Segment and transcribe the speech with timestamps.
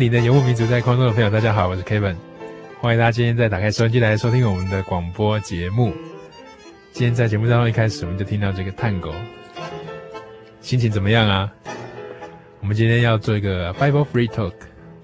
[0.00, 2.16] 你的游牧民族，在空中的朋友，大家好，我是 Kevin，
[2.80, 5.92] 欢迎大家今天再打开收音机来收听我们的广播节目。
[6.90, 9.12] 今天在节目当中一开始，我们就听到这个探戈，
[10.62, 11.52] 心情怎么样啊？
[12.60, 14.54] 我们今天要做一个 Bible Free Talk，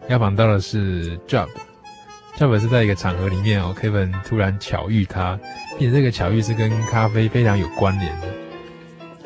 [0.08, 5.39] 要访到的是 Job，Job 是在一个场合里面哦，Kevin 突然巧遇他，
[5.78, 8.28] 并且这个巧遇是跟咖啡非常有关联的。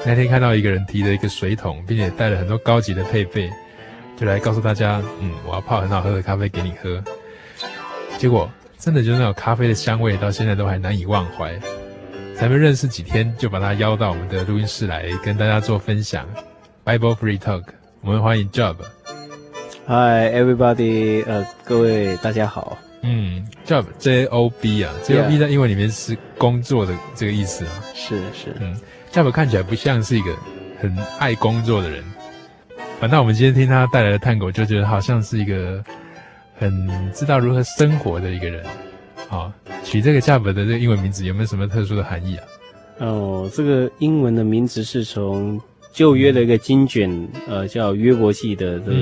[0.05, 3.49] 那天看到一个人提着一个水桶，并且带了很多高级的配备。
[4.21, 7.03] 就来告诉大家，嗯，我要泡很好喝的咖啡给你喝。
[8.19, 11.59] 结果真的就是那种咖啡的香味，到现在都还难以忘怀。
[12.37, 16.27] 才没认识几天，就把他邀到我们的录音室来跟大家做分享。
[16.85, 17.65] Bible Free Talk，
[18.03, 18.77] 我们欢迎 Job。
[19.87, 22.77] Hi everybody，呃，各位大家好。
[23.01, 27.73] 嗯，Job，J O B 啊，J O B 在英文里面是工作的这个意思啊。
[27.95, 28.79] 是是，嗯
[29.11, 30.37] ，Job 看起来不像是一个
[30.79, 32.05] 很爱工作的人。
[33.01, 35.83] 反正我们今天听他带来的探戈，就觉得好像是一个
[36.55, 36.71] 很
[37.15, 38.63] 知道如何生活的一个人。
[39.27, 39.51] 好，
[39.83, 42.45] 取这个 Job 的这个英文名字有没有什么特殊的含义啊？
[42.99, 45.59] 哦，这个英文的名字是从
[45.95, 47.11] 旧约的一个经卷，
[47.49, 48.97] 嗯、呃，叫约伯记的这个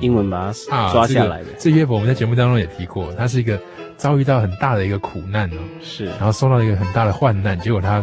[0.00, 1.44] 英文把它抓下来的。
[1.44, 3.60] 嗯啊、这个、这约伯我们在节目当中也提过，他是一个
[3.98, 8.02] 遭遇到很大的一个苦难哦，是，然后受到一个很大的患难，结果他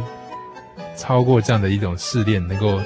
[0.96, 2.80] 超过这样的一种试炼，能够。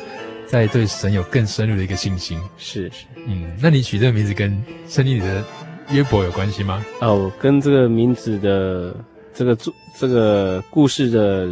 [0.53, 4.51] 在对神有更深入的一个信心，是是，嗯，那你取这个名字跟
[4.87, 5.43] 圣经里的
[5.89, 6.85] 约伯有关系吗？
[7.01, 8.95] 哦，跟这个名字的
[9.33, 11.49] 这个主这个故事的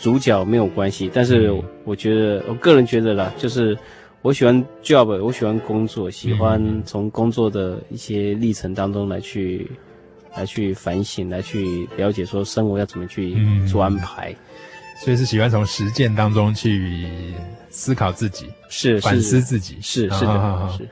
[0.00, 1.52] 主角没有关系，但是
[1.84, 3.76] 我觉得、嗯、我个人觉得啦，就是
[4.22, 9.70] 我喜欢 job，我喜欢工作，喜欢从工作的一些历程当中来去
[10.34, 14.30] 来去反省，来去了解说生活要怎么去做安排。
[14.30, 14.36] 嗯
[14.96, 17.06] 所以是喜欢从实践当中去
[17.70, 20.88] 思考自己，是反思自己，是是的，是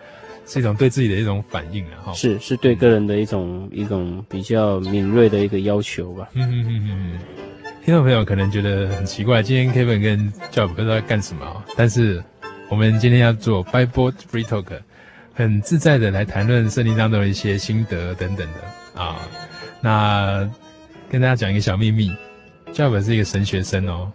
[0.47, 6.29] 是一种对自己的一种反应啊，哈，是是对个人的一种一种比较敏锐的一个要求吧。
[6.35, 7.19] 嗯嗯嗯嗯，
[7.85, 12.21] 听众朋友可能觉得很奇怪，今天 Kevin 跟 Job 不知道在干什么，但是
[12.69, 14.81] 我们今天要做 Bible Free Talk，
[15.35, 19.19] 很自在的来谈论圣经当中的一些心得等等的啊。
[19.81, 20.51] 那
[21.09, 22.11] 跟大家讲一个小秘密。
[22.73, 24.11] 教本是一个神学生哦，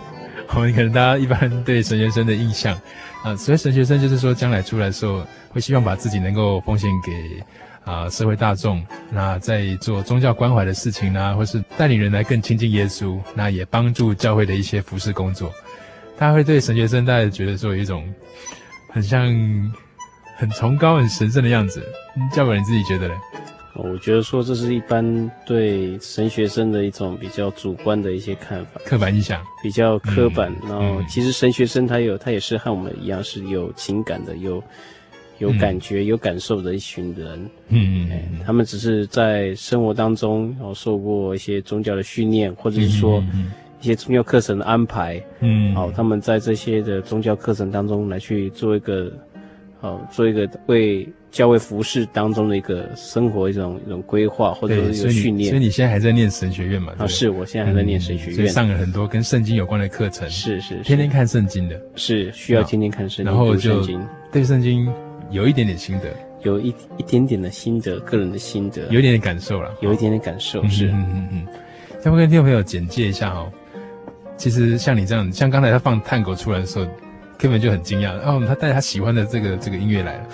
[0.54, 2.74] 我们可能大家一般对神学生的印象
[3.22, 7.42] 啊，所谓神学生就是说将来出来的时候会希望把自己能够奉献给
[7.84, 15.52] 啊社会大众，那在做宗教关怀的事情呢，或是带领人来更亲近耶稣，那也帮助教会的一些服事工作。
[16.16, 18.04] 他会对神学生大家觉得说有一种
[18.92, 19.26] 很像
[20.36, 21.82] 很崇高、很神圣的样子。
[22.32, 23.14] 教本你自己觉得呢？
[23.74, 30.52] 我觉得说这是一般对神学生的一种比较主观的一些看法，刻板印象，比较刻板。
[30.64, 34.60] 嗯、然后其实神学生他有，他也是和我们一样是有情感的，有
[35.38, 37.38] 有感觉、嗯、有感受的一群人。
[37.68, 43.22] 嗯嗯、哎，他们只是在生活当中，然后受过一些宗教的训练，或者是说
[43.80, 45.22] 一些宗教课程的安排。
[45.38, 49.12] 嗯，好，他们在这些的宗教课程当中来去做一个，
[49.80, 51.06] 好做一个为。
[51.30, 55.50] 教会服饰当中的一个生活一种一种规划或者一个训练。
[55.50, 56.92] 所以你现在还在念神学院嘛？
[56.98, 60.28] 啊，是我现在还在念神学院，所以上了很多跟圣经有关的课程。
[60.30, 63.82] 是是，天天看圣经的，是需要天天看圣经，然后就
[64.32, 64.90] 对圣经
[65.30, 66.08] 有一点点心得，
[66.42, 70.88] 有一一点点的心得，个人的心得，有一点点感受了，有一点点感受是。
[70.88, 71.46] 嗯嗯嗯，
[72.04, 73.52] 要不跟听众朋友简介一下哦。
[74.36, 76.86] 其实像你这样，像刚才他放探狗出来的时候，
[77.36, 78.12] 根本就很惊讶。
[78.20, 80.26] 哦，他带他喜欢的这个这个音乐来了。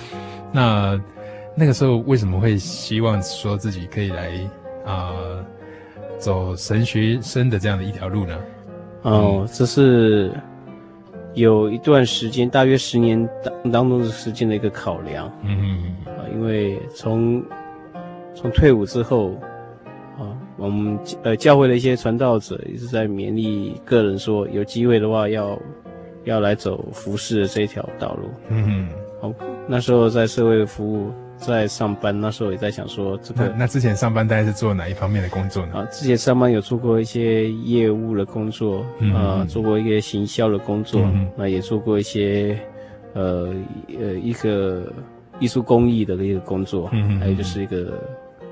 [0.54, 1.00] 那
[1.56, 4.28] 那个时候为什么会希望说自己可以来
[4.86, 5.44] 啊、呃、
[6.16, 8.38] 走神学生的这样的一条路呢？
[9.02, 10.32] 哦，这是
[11.34, 15.26] 有一段时间，大约十年当当中的时间的一个考量。
[15.42, 16.14] 嗯嗯嗯。
[16.14, 17.42] 啊，因为从
[18.34, 19.32] 从退伍之后
[20.18, 20.38] 啊。
[20.56, 25.58] 我们呃教会的一些传道者一直在勉励个人说，有机会的话要
[26.22, 28.28] 要来走服饰的这一条道路。
[28.50, 28.88] 嗯
[29.68, 33.48] 那时候在社会服务，在上班，那时候也在想说这个。
[33.48, 35.74] 那，那之前上班大概是做哪一方面的工作呢？
[35.76, 42.58] 啊，之前上班有做过一些业务的工作，嗯、啊，做过一些行销的工作，嗯、那也做过一些
[43.14, 43.54] 呃
[43.98, 44.92] 呃一个
[45.38, 47.98] 艺术工艺的一个工作，嗯，还有就是一个。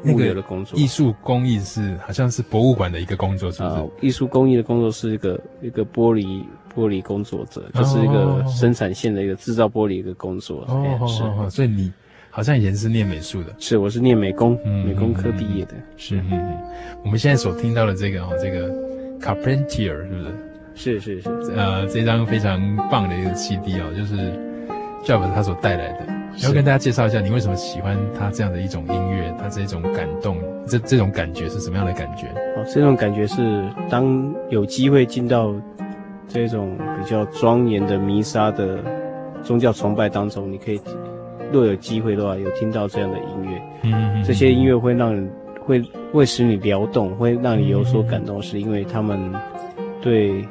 [0.04, 3.74] 物流的工作，艺术工艺是好像是博物馆的一个工作，是不是？
[3.76, 6.42] 啊，艺术工艺的工作是一个一个玻璃
[6.74, 10.64] 玻璃工作者，就是一个生产线的一个制造玻璃一个工作。
[10.68, 11.92] 哦，是，所以你
[12.30, 15.74] 好像以前是念美术的，是，我是念美工，美工科毕业的。
[15.96, 16.58] 是，嗯嗯。
[17.04, 18.70] 我们现在所听到的这个哦，这个
[19.20, 20.34] Carpentier 是不是？
[20.74, 22.58] 是是是，呃，这张非常
[22.90, 24.32] 棒的一个 CD 哦，就是
[25.04, 26.06] Job 他所带来的。
[26.38, 32.26] 然后跟大家介绍一下，你为什么喜欢他这样的一种音乐，他这种感动，这这种感觉是什么样的感觉？
[32.56, 35.52] 哦，这种感觉是当有机会进到
[36.32, 38.78] 这种比较庄严的弥撒的
[39.42, 40.80] 宗教崇拜当中，你可以
[41.52, 45.30] 若有机会的话，有听到这样的音乐，嗯，嗯，嗯，这些音乐会让人
[45.66, 45.82] 会
[46.12, 49.18] 会使你撩动，会让你有所感动，是因为他们
[50.00, 50.44] 对。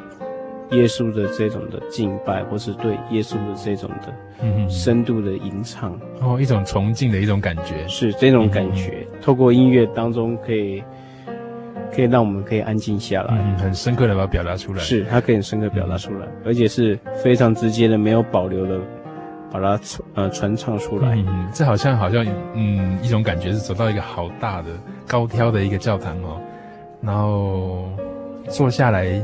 [0.72, 9.06] 耶稣的这种的敬拜，或是对耶稣的这种的深度的吟唱，哦，一种崇敬的一种感觉，是这种感觉。
[9.12, 10.82] 嗯、透过音乐当中，可以
[11.94, 14.80] 可以让我们可以安静下来，嗯，很深刻的把它表达出来。
[14.80, 18.80] 是，它可以很深刻表达出来，嗯、而且是非常直接的，没有保留的
[19.52, 19.80] 把它
[20.16, 21.16] 呃传唱出来。
[21.16, 24.70] 嗯，这好像好像嗯一种感觉是走到一个好大的
[25.08, 26.42] 高挑的一个教堂哦，
[27.02, 27.90] 然后
[28.48, 29.22] 坐下来。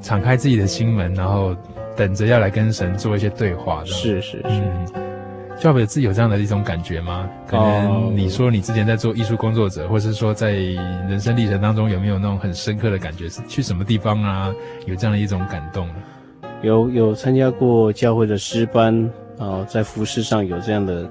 [0.00, 1.56] 敞开自己的心门，然后
[1.96, 3.82] 等着要来跟神做一些对话。
[3.86, 4.86] 是是是，嗯，
[5.64, 7.26] 教会自己有这样的一种感觉吗？
[7.46, 13.30] 可能你说你之前在做艺术工作者，或是说在人生历程当中有没有那种很深刻的感觉？
[13.30, 14.52] 是去什么地方啊？
[14.84, 15.88] 有这样的一种感动？
[16.60, 21.10] 有有参加过教会的诗班啊，在服饰上有这样的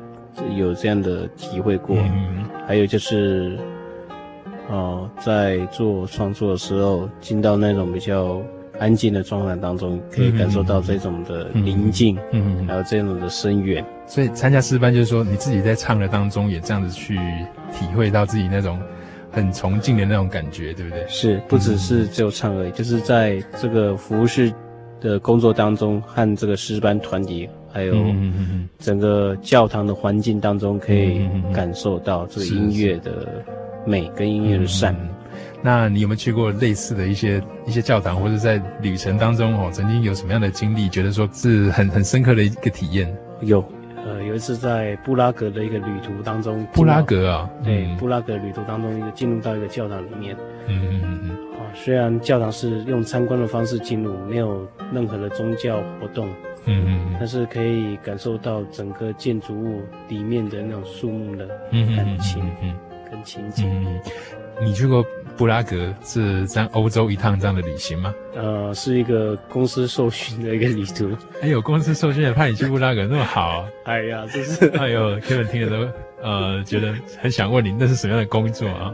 [0.56, 1.98] 有这样的体会过。
[1.98, 3.58] 嗯，还有就是，
[4.70, 8.40] 哦，在做创作的时候，进到那种比较。
[8.80, 13.86] 安静的状态当中，可以感受到这种的宁静，嗯，嗯，还有这种的深远。
[14.06, 17.16] 所以参加诗班，就是说你自己在唱的当中，也这样子去
[17.72, 18.80] 体会到自己那种
[19.32, 21.06] 很崇敬的那种感觉，对不对？
[21.08, 24.52] 是，不只是只有唱而已，嗯、就是在这个服务室
[25.00, 27.96] 的工作当中，和这个诗班团体，还有
[28.80, 33.44] 整个教堂的环境当中，可以感受到这个音乐的
[33.86, 34.94] 美跟音乐的善。
[35.00, 35.10] 嗯
[35.66, 43.16] 那你有没有去过类似的一些一些教堂，或者在旅程当中哦，曾经有什么样的经历，觉得说是很很深刻的一个体验？
[43.40, 43.64] 有，
[44.06, 50.36] 呃，有一次在布拉格的一个旅途当中，布拉格啊，对，嗯、布拉格旅途当中一个进入到一个教堂里面，
[50.68, 56.28] 嗯嗯嗯嗯，啊，虽然教堂是用参观的方式进入，没有任何的宗教活动，
[56.66, 62.76] 嗯嗯嗯，但是可以感受到整个建筑物里面的那种树木的感情，嗯，嗯，
[63.10, 63.66] 跟情景。
[63.70, 65.06] 嗯，你去过？
[65.36, 68.14] 布拉格是在欧洲一趟这样的旅行吗？
[68.36, 71.10] 呃，是一个公司受训的一个旅途。
[71.42, 73.66] 哎呦，公司受训也派你去布拉格，那么好。
[73.86, 78.94] 哎呀，真是哎呦，Kevin 听了都呃觉得很想问你，那是什么样的工作啊？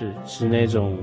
[0.00, 0.96] 是是那种，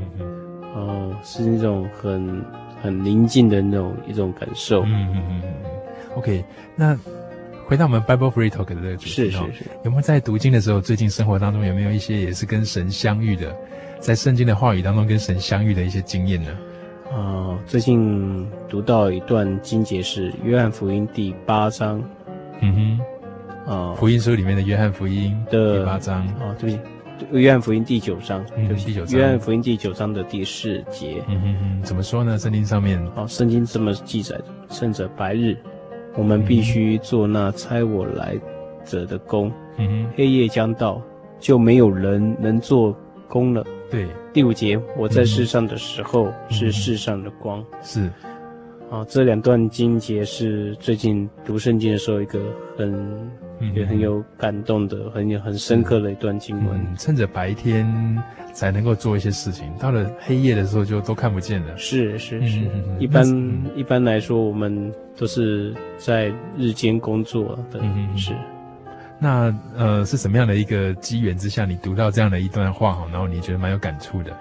[0.74, 2.44] 哦、呃，是那种很
[2.82, 4.82] 很宁静的那种一种感受。
[4.86, 5.54] 嗯嗯嗯嗯。
[6.16, 6.44] OK，
[6.76, 6.98] 那
[7.68, 13.56] 回到我们 Bible Free Talk 的这个主题，是是是，有没有在读经的时候，最近生活当中有没有一些也是跟神相遇的，
[14.00, 16.50] 在圣经的话语当中跟神相遇的一些经验呢？
[17.12, 22.04] 啊、呃，最近读到一段经节是约翰福音第八章。
[22.62, 23.00] 嗯哼。
[23.72, 26.26] 啊、呃，福音书里面的约翰福音的第八章。
[26.40, 26.82] 哦，对不起。
[27.32, 29.20] 约翰福音第九章，嗯、对不起，第九章。
[29.20, 31.24] 约翰福音第九章的第四节，
[31.84, 32.38] 怎么说呢？
[32.38, 35.58] 圣经上面，哦，圣经这么记载的：趁着白日，
[36.16, 38.36] 我们必须做那差我来
[38.86, 41.02] 者的工；嗯哼，黑夜将到，
[41.40, 42.96] 就没有人能做
[43.28, 43.66] 工了。
[43.90, 47.60] 对，第五节，我在世上的时候是世上的光。
[47.60, 48.02] 嗯、是，
[48.90, 52.40] 啊、哦，这两段经节是最近读圣经的时候一个
[52.78, 53.30] 很。
[53.74, 56.80] 也很有感动的，很有很深刻的一段经文。
[56.80, 57.86] 嗯，趁着白天
[58.54, 61.78] 才能够做一些事情，到了黑夜的时候就都看不见了。
[61.78, 67.80] 是是是，嗯、一般、嗯、一般来说，我们都是在日间工作的。
[67.82, 68.34] 嗯是。
[69.20, 74.32] 那呃，是什么样的一个机缘之下，你读到这样的一段话，然后你觉得蛮有感触的？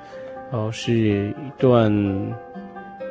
[0.52, 1.90] 哦，是一段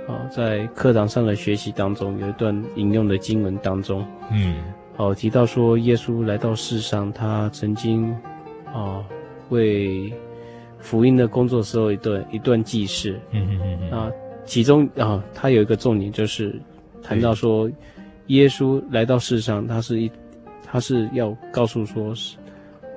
[0.07, 4.55] 哦，在课堂上的学习当中，有一段引用的经文当中，嗯。
[4.97, 8.09] 哦，提到说耶稣来到世上，他曾经，
[8.73, 9.03] 啊，
[9.49, 10.13] 为
[10.79, 13.19] 福音的工作时候一段一段记事。
[13.31, 13.91] 嗯嗯嗯嗯。
[13.91, 14.11] 啊，
[14.45, 16.59] 其中啊，他有一个重点就是
[17.03, 17.69] 谈到说，
[18.27, 20.09] 耶稣来到世上，他是一，
[20.63, 22.37] 他是要告诉说，是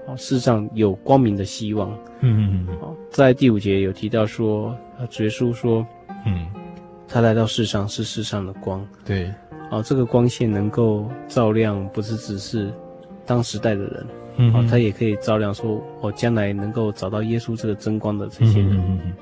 [0.07, 1.91] 啊，世上有光明的希望。
[2.21, 2.75] 嗯嗯嗯。
[2.77, 5.85] 啊，在第五节有提到说，啊，主耶稣说，
[6.25, 6.47] 嗯，
[7.09, 8.87] 他来到世上是世上的光。
[9.05, 9.29] 对。
[9.71, 12.73] 啊，这个光线能够照亮，不是只是
[13.27, 14.07] 当时代的人，
[14.37, 19.13] 嗯，啊，它也可以照亮说，我将来能够找到耶稣这个真光的这些人，嗯嗯，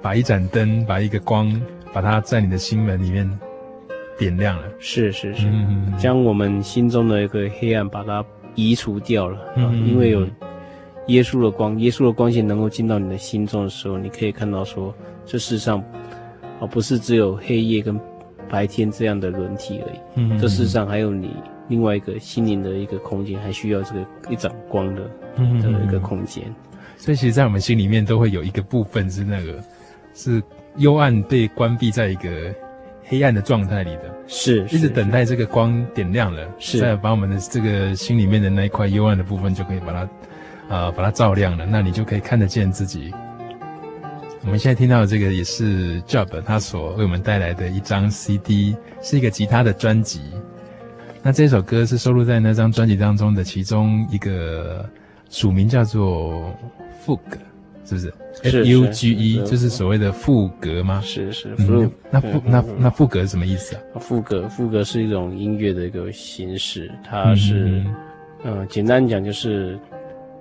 [0.00, 1.60] 把一盏灯，把一个光，
[1.92, 3.30] 把它在你的心门里面
[4.18, 9.38] 点亮了，是是是，嗯，将我们心中的一个黑暗把它移除掉了，
[9.86, 10.26] 因为有
[11.08, 14.94] 耶稣的光，耶稣的光线能够进到你的心中的时候，你可以看到说，
[15.26, 15.78] 这世上，
[16.58, 18.00] 啊，不是只有黑夜跟。
[18.50, 21.34] 白天这样的轮替而已，嗯，这世上还有你
[21.68, 26.42] 另外一个心灵的一个空间，还需要这个一盏光的，嗯，的一个空间。
[26.96, 29.58] 所以，其实，在我们心里面都会有一个部分是那个，
[30.14, 30.42] 是
[30.76, 32.54] 幽暗被关闭在一个
[33.04, 40.08] 黑暗的状态里的，是，一直等待这个光点亮了，是，再把我们的这个心里面的那一块幽暗的部分就可以把它，
[40.68, 43.14] 呃，把它照亮了，那你就可以看得见自己。
[44.42, 50.20] 我们现在听到的这个也是 Job 他所为我们带来的一张 CD，是一个吉他的专辑。
[51.22, 54.88] 那这首歌是收录在那张专辑当中的其中一个
[55.28, 56.50] 署名叫做
[57.04, 57.20] Fugue，
[57.84, 61.02] 是不是，是？F U G E，就是所谓的副格吗？
[61.04, 61.54] 是是。
[61.58, 64.00] 嗯、那副那那赋格是什么意思啊？
[64.00, 67.84] 副格副格是一种音乐的一个形式，它是
[68.42, 69.78] 嗯、呃，简单讲就是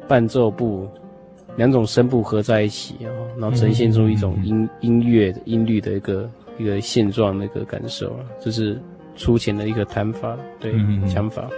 [0.07, 0.89] 伴奏部。
[1.59, 8.81] 两种声部合在一起啊，然后呈现出一种音、嗯、音乐的音律的一个一个现状的一个感受啊，这是
[9.17, 10.71] 粗浅的一个弹法，对，
[11.13, 11.49] 讲、嗯、法。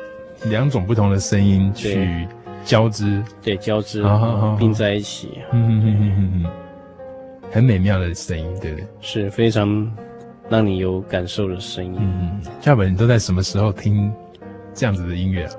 [0.45, 2.27] 两种不同的声音去
[2.65, 4.03] 交织，对，交织
[4.57, 6.51] 并在一起，嗯嗯嗯嗯嗯，
[7.51, 8.87] 很美妙的声音，对不对？
[9.01, 9.95] 是非常
[10.49, 11.95] 让你有感受的声音。
[11.99, 14.11] 嗯，教本你都在什么时候听
[14.73, 15.53] 这样子的音乐啊？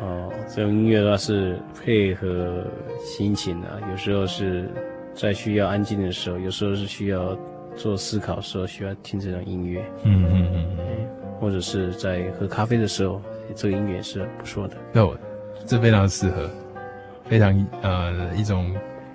[0.00, 2.64] 哦，这种音乐的话是配合
[3.04, 4.70] 心情啊，有时候是
[5.14, 7.36] 在需要安静的时候，有时候是需要
[7.76, 9.84] 做思考的时候需要听这种音乐。
[10.04, 11.08] 嗯嗯嗯嗯，
[11.40, 13.20] 或者是在喝咖啡的时候，
[13.56, 14.76] 这个音乐是不错的。
[14.92, 15.18] 那我
[15.66, 16.48] 这非常适合，
[17.24, 18.72] 非常呃一种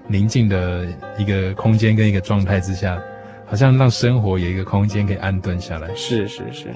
[0.08, 0.86] 宁静的
[1.18, 3.02] 一个空间跟一个状态之下，
[3.46, 5.96] 好像让生活有一个空间可以安顿下来。
[5.96, 6.76] 是是是是。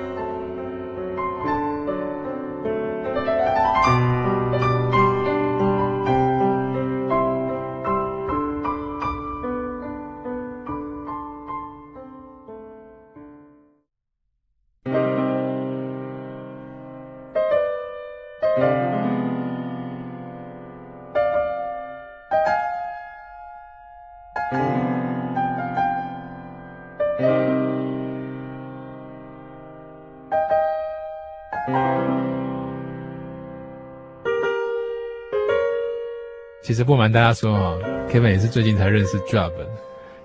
[36.81, 37.77] 实不瞒大家说哈
[38.09, 39.51] ，Kevin 也是最近才认识 Job。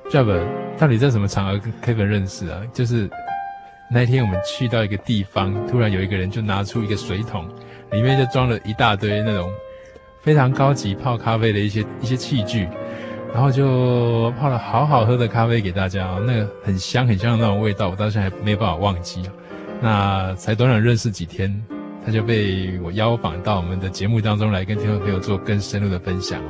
[0.08, 0.42] Job
[0.78, 2.62] 到底在什么场合跟 Kevin 认识啊？
[2.72, 3.10] 就是
[3.92, 7.46] 那一天我们去到一个地方，突然有一个人就拿出一个水桶，
[7.92, 9.50] 里面就装了一大堆那种
[10.22, 12.66] 非常高级泡咖啡的一些一些器具，
[13.34, 19.20] 然后就泡了好好喝的咖啡给大家，那个很香很香的那种味道，我到现在还没办法忘记。
[19.82, 21.54] 那才短短认识几天。
[22.06, 26.40] 他就被我邀访到我们的节目当中来，跟听众朋友做更深入的分享。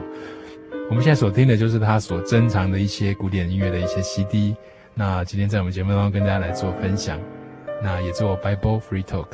[0.91, 4.55] 我们现在所听的就是他所珍藏的一些古典音乐的一些 CD。
[4.93, 7.19] 那今天在我们节目当中跟大家来做分享，
[7.83, 9.29] 那也做 Bible Free Talk，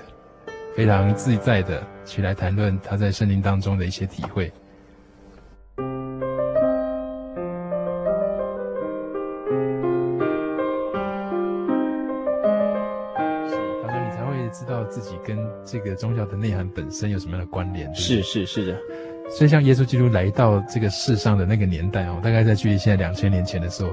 [0.76, 4.52] 非常自在的去来谈论他在森林当中的一些体会。
[14.92, 17.92] 自己跟这个宗教的内涵本身有什么样的关联？
[17.94, 18.78] 是是是的，
[19.30, 23.90] 所以像耶稣基督来到这个世上的那个年代哦，大概在距离现在两千年前的时候，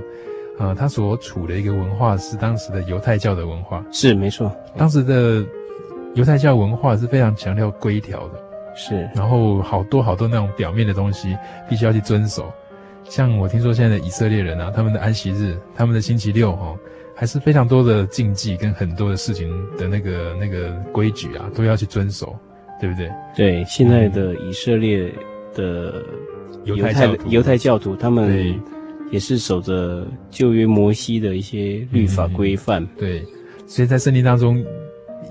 [0.60, 4.54] 呃，他所处的一个文化是当时的犹太教的文化，是没错。
[4.76, 5.42] 当时的
[6.16, 8.34] 犹太教文化是非常强调规条的，
[8.76, 11.34] 是，然后好多好多那种表面的东西
[11.70, 12.52] 必须要去遵守。
[13.06, 16.78] 像我听说现在的以色列人啊，他们的安息日，他们的星期六哦。
[17.20, 22.34] 还是非常多的禁忌跟很多的事情的那个那个规矩啊，都要去遵守，
[22.80, 23.12] 对不对？
[23.36, 25.14] 对，现在的以色列
[25.54, 26.02] 的
[26.64, 28.58] 犹太的犹太教徒，他们
[29.12, 32.82] 也是守着旧约摩西的一些律法规范。
[32.84, 33.26] 嗯，对，
[33.68, 34.58] 所以在圣经当中，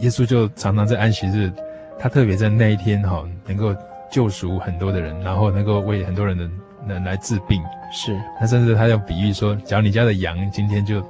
[0.00, 1.50] 耶稣就常常在安息日，
[1.98, 3.74] 他特别在那一天哈，能够
[4.12, 6.46] 救赎很多的人，然后能够为很多人的
[6.86, 7.58] 人来治病。
[7.90, 11.02] 是，他甚至他要比喻说，假如你家的羊今天就。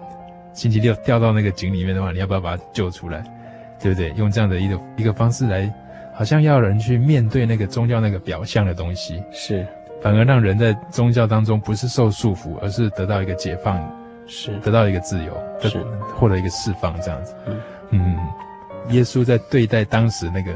[0.58, 3.22] 星期六掉到那个井里面的话，你要不要把它救出来？
[3.80, 4.10] 对不对？
[4.16, 5.72] 用这样的一个一个方式来，
[6.12, 9.64] 好像要人去面对那个宗教那个表象的东西，是，
[10.02, 13.80] 反而让人在宗教当中不是受束缚，而是得到一个解放，
[14.26, 15.78] 是，得到一个自由，是，
[16.16, 17.36] 获得一个释放，这样子。
[17.46, 17.56] 嗯
[17.90, 18.16] 嗯，
[18.88, 20.50] 耶稣在对待当时那个。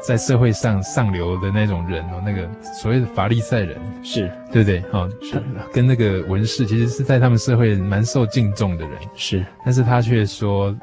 [0.00, 4.82] 在社会上上流的那种人哦，那个所谓的法利赛人，是对不对？
[4.92, 9.44] 哦，是跟那个文士，其实是在他们社会蛮受敬重的人，是。
[9.64, 10.74] 但是他却说，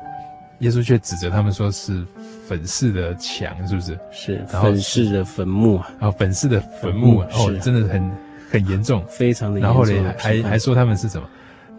[0.59, 2.03] 耶稣却指责他们说是
[2.47, 3.97] 粉饰的墙，是不是？
[4.11, 4.35] 是。
[4.51, 8.11] 然后粉饰的坟墓啊，哦，粉饰的坟墓，哦，真的很
[8.49, 9.85] 很严重，非常的严重。
[9.85, 11.27] 然后呢，还还说他们是什么？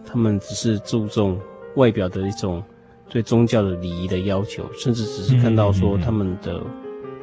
[0.05, 1.39] 他们只是注重
[1.75, 2.63] 外表的一种
[3.09, 6.59] 对宗教的礼仪的要求，甚至只是看到说他们的。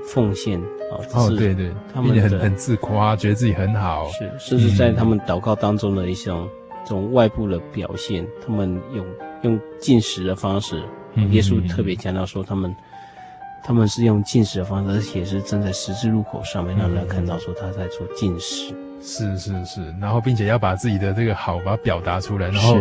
[0.06, 6.48] 奉献啊，哦，对对，他们很很自夸，觉得自己很好，是，甚至在他们祷告当中的一种
[6.84, 9.06] 这种外部的表现，他们用
[9.42, 10.82] 用进食的方式，
[11.30, 12.74] 耶稣特别强调说，他们
[13.64, 22.76] 他们是用进食的方式，而且是站在十字路口上面，让人看到说他在做进食，是是是，然后并且要把自己的这个好把它表达出来，然后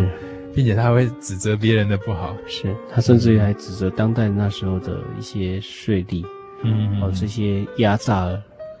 [0.54, 6.24] 并且他还会指责别人的不好，是他甚至于还指责当代那时候的一些税吏。
[6.62, 8.30] 嗯，哦，这些压榨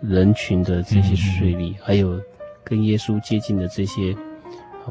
[0.00, 2.20] 人群的这些税吏，还有
[2.64, 4.14] 跟耶稣接近的这些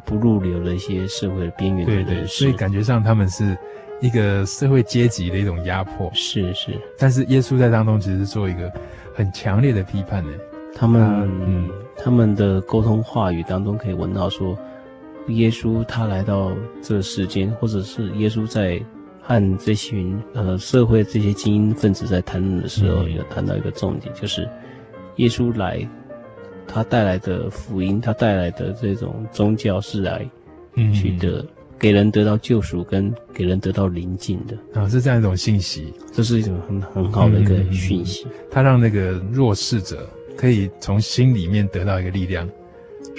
[0.06, 3.58] 不入流的一些社会的边缘的人，对对，所以感觉上他们是
[4.02, 6.72] 一个社会阶级的一种压迫，是是。
[6.98, 8.72] 但是耶稣在当中其实是做一个
[9.14, 10.32] 很强烈的批判呢，
[10.76, 14.58] 他们嗯，他们的沟通话语当中可以闻到说，
[15.28, 16.52] 耶稣他来到
[16.82, 18.82] 这个世间，或者是耶稣在。
[19.22, 24.50] 和这群呃社会这些精英分子在谈论的时候，有谈到一个重点，就是
[25.18, 25.88] 耶稣来
[26.68, 30.28] 他带来的福音，他带来的这种宗教是来
[30.94, 34.58] 取得、嗯、给人得到救赎，跟给人得到宁静的。
[34.80, 38.26] 啊，是这样一种信息，这是一种很很好的一个讯息。
[38.50, 42.50] 它、嗯、让那个弱势者可以从心里面得到一个力量，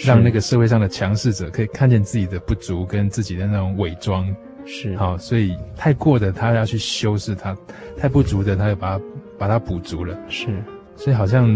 [0.04, 4.26] 让那个社会上的强势者可以看见自己的不足跟自己的那种伪装。
[4.64, 7.56] 是好，所以太过的他要去修饰它，
[7.96, 9.04] 太不足的他要把它
[9.38, 10.16] 把它补足了。
[10.28, 10.48] 是，
[10.96, 11.48] 所以好像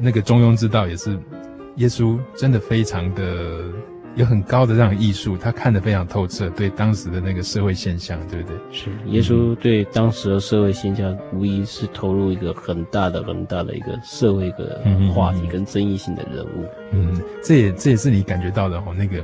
[0.00, 1.18] 那个中庸之道也是，
[1.76, 3.62] 耶稣真的非常的
[4.14, 8.56] 有很高的这样艺术，他看得非常透彻，对当时的那个社会现象，对不对？
[8.72, 14.82] 是，耶稣对当时的社会现象，无疑是投入一个很大的、很大的一个社会的
[15.14, 16.64] 话题跟争议性的人物。
[16.92, 19.22] 嗯，嗯，这也这也是你感觉到的哦，那个，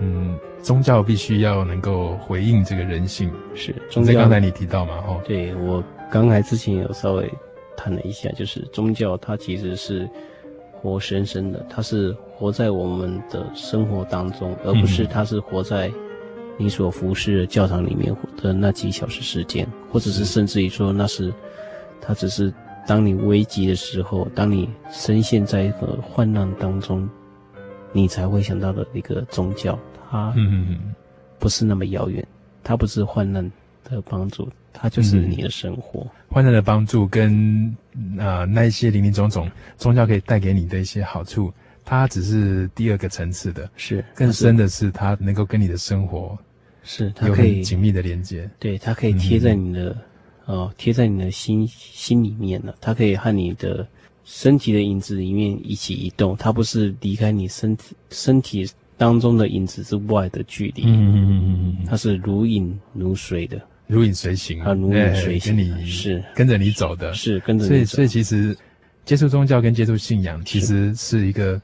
[0.00, 0.38] 嗯。
[0.64, 3.74] 宗教必须要能够回应这个人性，是。
[3.90, 7.30] 宗教刚才你提到嘛，哦，对，我刚才之前有稍微
[7.76, 10.08] 谈了一下，就是宗教它其实是
[10.72, 15.92] 活生生的，它是活在我们的生活当中，而不是它是活在
[16.56, 21.30] 你所服侍的教堂里面的那几小时时间，或者是甚至于说那是
[22.00, 22.50] 它只是
[22.86, 27.06] 当你危急的时候，当你深陷在一个患难当中，
[27.92, 29.78] 你才会想到的一个宗教。
[30.14, 30.94] 它嗯嗯，
[31.40, 32.24] 不是那么遥远，
[32.62, 33.44] 它不是患难
[33.82, 36.02] 的帮助，它就是你的生活。
[36.02, 37.66] 嗯、患难的帮助跟
[38.16, 41.52] 啊、呃、那一些林林总总宗教可以带给你的一些好处，
[41.84, 46.38] 它只是第二个层次的，是更深的是它能够跟你的生活
[46.84, 49.90] 是它可以紧密的连接，对，它可以贴在你的、
[50.46, 53.84] 嗯、哦贴在你的心心里面了，它可以和你的
[54.22, 58.70] 身体的影子里面一起移动，它不是离开你身体身体。
[58.96, 67.74] 当中的影子之外的距离，嗯嗯嗯嗯，它是如影如随的，如影随形啊，如影随形，跟你是跟着你走的，是跟着你走。
[67.74, 68.56] 所以，所以其实
[69.04, 71.60] 接触宗教跟接触信仰，其实是一个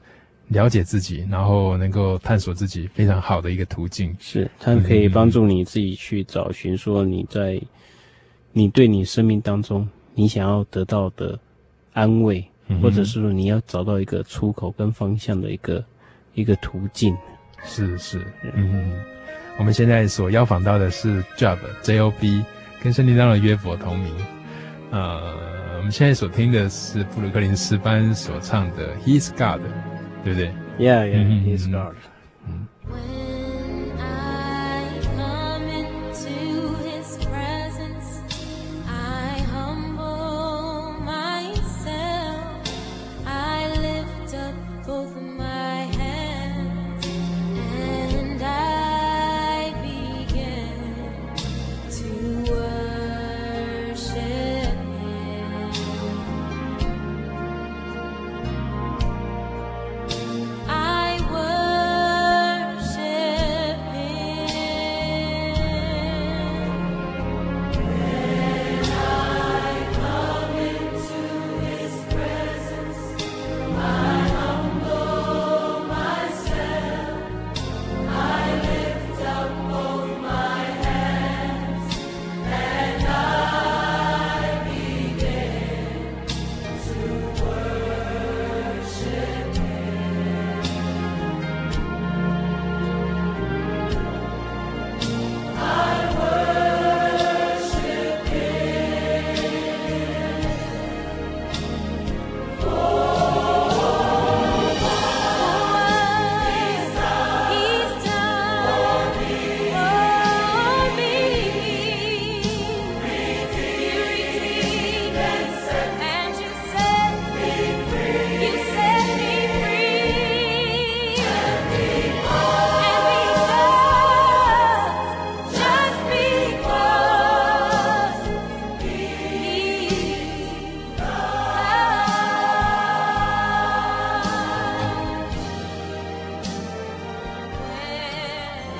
[0.49, 4.13] 了解自己，然后能够探索自己非常好的一个途径。
[4.19, 7.61] 是，它可以帮助你自己去找寻，说你在
[8.51, 11.39] 你对你生命当中你想要得到的
[11.93, 12.45] 安慰，
[12.81, 15.81] 或者是说你要找到一个出口跟方向的一个。
[16.33, 17.15] 一个途径，
[17.63, 18.91] 是是，嗯，
[19.57, 22.43] 我们现在所邀访到的是 Job J O B，
[22.81, 24.13] 跟圣经当中的约伯同名，
[24.91, 29.61] 呃，我们现在所听的是布鲁克林斯班所唱的 He's God，
[30.23, 31.95] 对不对？Yeah, yeah, He's God。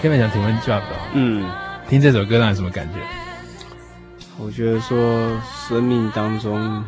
[0.01, 0.03] 嗯。
[0.03, 0.81] 下面想请问 Job，
[1.13, 1.47] 嗯，
[1.87, 2.99] 听这首歌让你什么感觉？
[4.39, 6.83] 我觉得说生命当中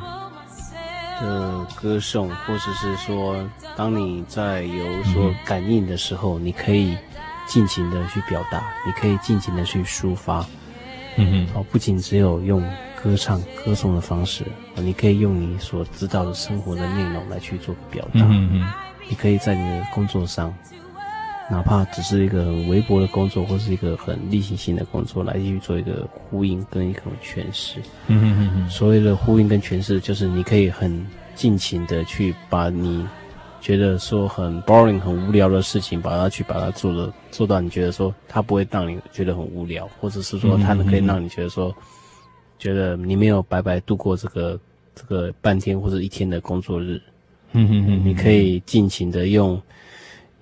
[1.21, 3.37] 的歌颂，或者是说，
[3.75, 6.97] 当你在有所感应的时候，嗯、你可以
[7.45, 10.43] 尽情的去表达，你可以尽情的去抒发。
[11.15, 12.67] 嗯哼，哦，不仅只有用
[13.03, 18.21] 歌唱、歌颂的方式，你可以用你所知道的生活的内容来去做表达。
[18.21, 18.67] 嗯嗯，
[19.07, 20.51] 你可以在你的工作上。
[21.51, 27.79] 哪怕只是一个很微薄的工作，或是一个很例行性的工作，来去做一个呼应跟一个诠释。
[28.07, 28.69] 嗯哼哼哼。
[28.69, 33.05] 所谓的呼应跟诠释，就是你可以很尽情的去把你
[33.59, 41.75] 觉得说很 boring、很无聊的事情，把它去把它做的做到你觉得说它不会让你觉得很无聊，或者是说它能可以让你觉得说，
[42.57, 44.59] 觉得你没有白白度过这个
[44.95, 47.01] 这个半天或者一天的工作日。
[47.51, 49.61] 嗯嗯嗯，你可以尽情的用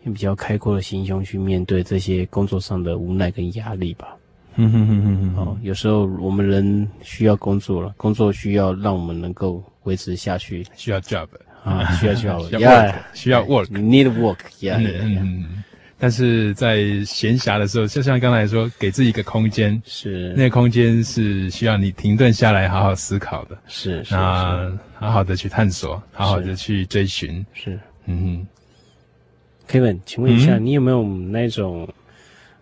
[0.04, 4.16] 用比较开阔的心胸去面对这些工作上的无奈跟压力吧。
[4.56, 11.26] 嗯哼哼哼哼，哦，有时候我们人需要工作了，工作需要让我们能够维持下去，需要 job
[11.64, 14.76] 啊，需要 需要需要 work，需要 work，need work，yeah。
[14.78, 15.64] 嗯嗯。
[15.98, 28.46] 但是在闲暇的时候，就像刚才说，给自己一个空间，是那个空间是需要你停顿下来，好好思考的，是是，那好好的去探索，好好的去追寻，是嗯。
[29.72, 31.88] Kevin，请问一下，你有没有那种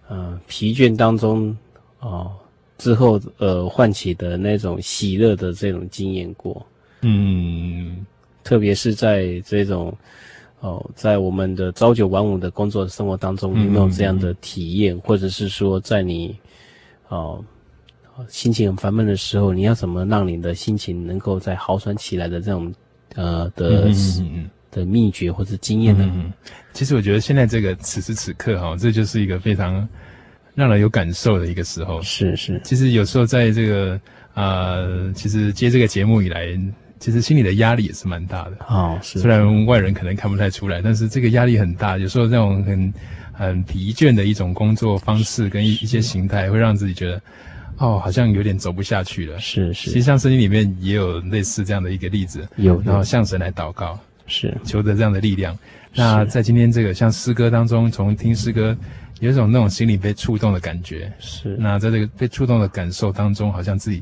[0.07, 1.57] 呃疲倦当中？
[2.01, 2.31] 哦，
[2.77, 6.63] 之后呃唤起的那种喜乐的这种经验过，
[7.01, 8.05] 嗯，
[8.43, 9.91] 特别是在这种
[10.59, 14.95] 哦，在我们的朝九晚五的工作生活当中，有没有这样的体验？
[14.95, 16.37] 嗯、或者是说，在你
[17.07, 17.43] 哦
[18.27, 22.71] 心情很烦闷的时候，你要怎么让你的心情能够再好转起来的这种
[23.15, 26.09] 呃的嗯嗯嗯的秘诀或者经验呢？
[26.15, 26.31] 嗯，
[26.73, 29.87] 其实我觉得现在这个此时此刻哈，这就是一个非常。
[30.55, 32.59] 让人有感受的一个时候，是是。
[32.65, 33.97] 其实有时候在这个
[34.33, 36.47] 呃，其实接这个节目以来，
[36.99, 38.57] 其实心里的压力也是蛮大的。
[38.67, 39.19] 哦，是。
[39.19, 41.97] 虽然外人可能看不太出来，但是这个压力很大。
[41.97, 42.93] 有时候那种很
[43.31, 47.21] 很疲倦的一种工作方式跟一一些形态，会让自己觉得，
[47.77, 49.39] 哦，好像有点走不下去了。
[49.39, 49.91] 是是。
[49.91, 52.81] 其实像圣经里面也有类似这样的一个例子，有。
[52.81, 53.97] 然后向神来祷告，
[54.29, 55.57] 是求得这样的力量。
[55.93, 58.77] 那在今天这个像诗歌当中，从听诗歌。
[59.19, 61.57] 有一种那种心里被触动的感觉，是。
[61.59, 64.01] 那在这个被触动的感受当中，好像自己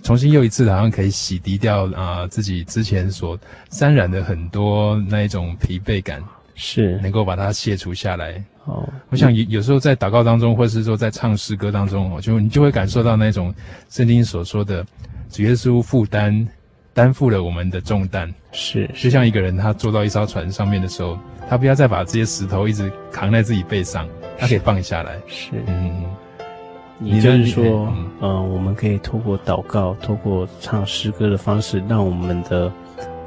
[0.00, 3.36] 重新又一次，好像可以洗涤掉啊、呃、自己之前所
[3.68, 6.22] 沾染的很多那一种疲惫感，
[6.54, 6.96] 是。
[7.00, 8.40] 能够把它卸除下来。
[8.66, 13.52] 哦，我想有有时候在祷告当中，或是说在唱诗歌当中，就你就会感受到那种
[13.90, 14.86] 圣经所说的
[15.30, 16.46] 主耶稣负担
[16.94, 18.88] 担负了我们的重担，是。
[18.94, 21.18] 就像一个人他坐到一艘船上面的时候，
[21.50, 24.08] 他不要再把这些石头一直扛在自己背上。
[24.36, 26.04] 他可以放下来，是，嗯，
[26.98, 27.64] 你就是说，
[27.96, 32.70] 嗯、呃，我们可以透过祷告，透过唱诗歌的方式，让我们的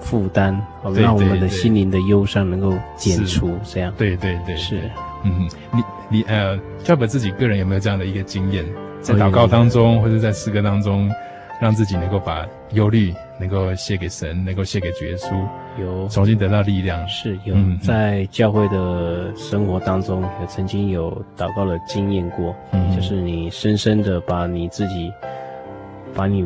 [0.02, 0.62] 负担，
[0.94, 4.82] 让我们的心灵的忧伤能够减除，这样，对对对，是，
[5.24, 8.66] 嗯，你你呃，Job 自己个人有没有这样的一个经验，
[9.00, 11.10] 在祷告当中，或者在诗歌当中，
[11.60, 15.36] 让自己能够把忧虑能够献给神，能够献给主耶稣。
[15.80, 16.08] 有。
[16.08, 17.56] 重新得到力量，是有。
[17.82, 25.12] 在教会的生活当中，也曾经有祷告的经验过，嗯，就是你深深的把你自己，
[26.16, 26.46] 把你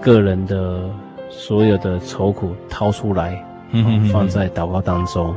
[0.00, 0.88] 个人的
[1.28, 5.34] 所有的愁苦掏出来，嗯，放在祷告当中，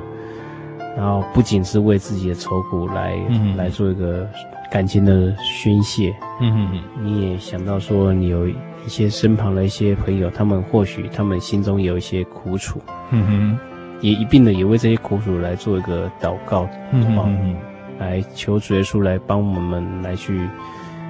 [0.95, 4.27] 然后不仅是为自己的愁苦来，嗯，来做一个
[4.71, 8.47] 感情的宣泄，嗯哼，你也想到说你有。
[8.86, 13.60] 一些身旁的一些朋友，他们或许他们心中有一些苦楚，嗯哼，
[14.01, 17.56] 也一并的也为这些苦楚来做一个祷告，嗯哼，
[17.97, 20.49] 来求主耶稣来帮我们来去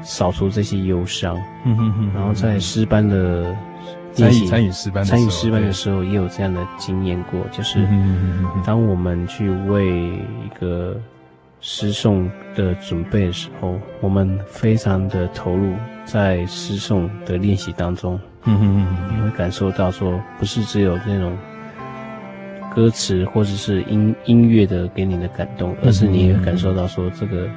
[0.03, 3.57] 扫除这些忧伤，嗯哼哼，然后在诗班的
[4.13, 7.87] 参与参与诗班参与诗班的时候，也有这样的经验过，就是
[8.65, 10.95] 当我们去为一个
[11.61, 15.73] 诗颂的准备的时候，我们非常的投入。
[16.05, 21.37] 在诗颂的练习当中，你会感受到说，不是只有那种
[22.75, 27.47] 歌词或者是音音乐的给你的感动，而是你也感受到说，这个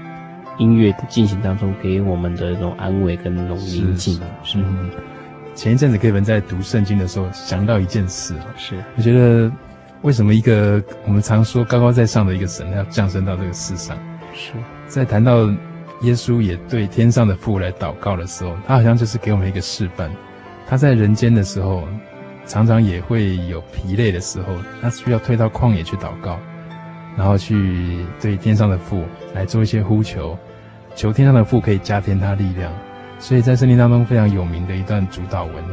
[0.58, 4.14] 音乐的进行当中给我们的一种安慰跟那种宁静。
[4.44, 4.58] 是。
[5.56, 9.50] 前一阵子 Kevin 在读圣经的时候，想到一件事，是我觉得
[10.02, 13.98] 为什么一个我们常说高高在上的一个神，要降生到这个世上？
[14.32, 14.52] 是
[14.86, 15.50] 在谈到。
[16.02, 20.10] 耶稣也对天上的父来祷告的时候，他好像就是给我们一个示范。
[20.68, 21.88] 他在人间的时候，
[22.44, 26.38] 常常也会有疲累的时候，他需要退到旷野去祷告，
[27.16, 30.36] 然后去对天上的父来做一些呼求，
[30.94, 32.70] 求天上的父可以加添他力量。
[33.18, 35.64] 所以在圣经当中非常有名的一段主导文，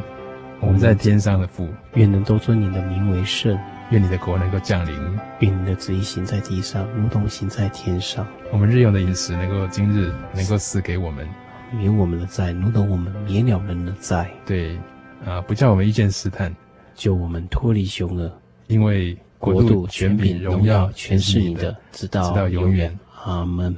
[0.59, 3.57] 我们在天上的父，愿人都尊你的名为圣。
[3.89, 4.95] 愿你的国能够降临，
[5.39, 8.25] 愿你的旨意行在地上，如同行在天上。
[8.51, 11.27] 我们日用的饮食能够今日能够赐给我们，
[11.71, 14.31] 免我们的债，如同我们免了人的债。
[14.47, 14.79] 对，
[15.23, 16.55] 啊，不叫我们遇见试探，
[16.95, 18.31] 救我们脱离凶恶。
[18.65, 22.97] 因为国度、权柄、荣耀全是你的，直到直到永远。
[23.25, 23.77] 阿门。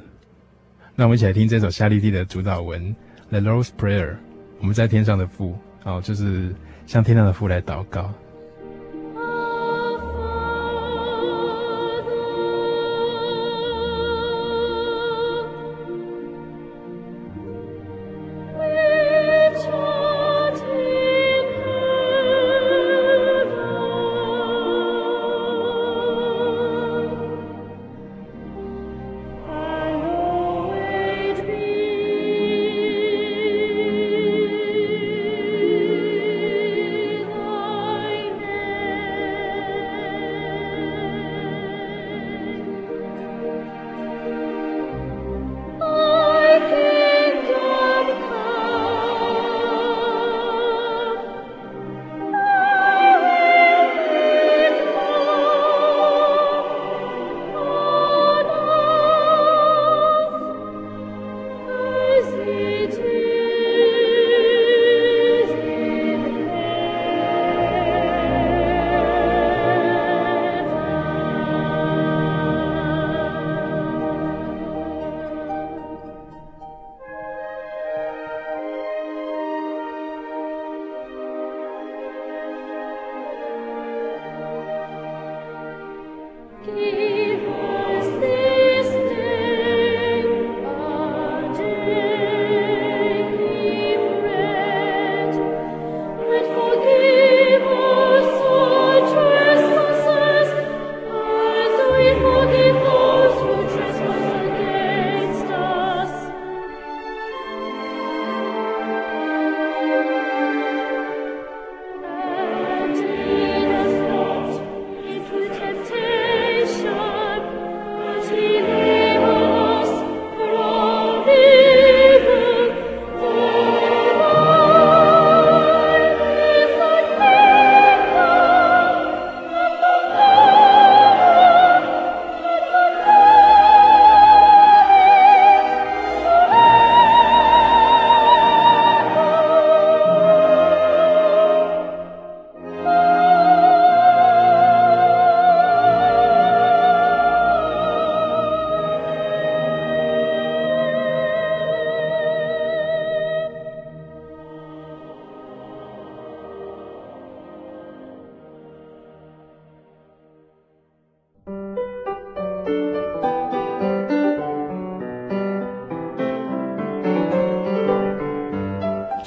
[0.94, 2.82] 那我们一起来听这首夏利蒂的主导文
[3.30, 4.12] 《The Lord's Prayer》。
[4.60, 6.54] 我们在天上的父，哦，就是
[6.86, 8.12] 向天上的父来祷告。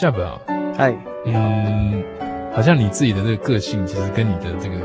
[0.09, 0.41] Job 啊，
[0.75, 0.95] 嗨，
[1.25, 2.03] 嗯，
[2.51, 4.75] 好像你自己的这个个性其实跟你的这个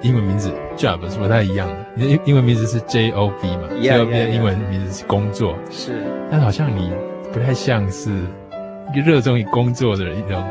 [0.00, 1.74] 英文名字 Job 是不太一样的。
[1.94, 6.90] 你的英英文名字是 J O B 嘛 Yeah,，J O B 的.英文名字是工作，是，但好像你
[7.34, 8.10] 不太像是
[8.94, 10.42] 一个热衷于工作的人一种。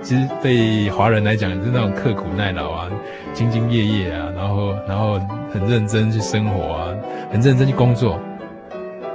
[0.00, 2.88] 其实对华人来讲，是那种刻苦耐劳啊，
[3.34, 5.20] 兢兢业业啊，然后然后
[5.52, 6.94] 很认真去生活啊，
[7.32, 8.16] 很认真去工作。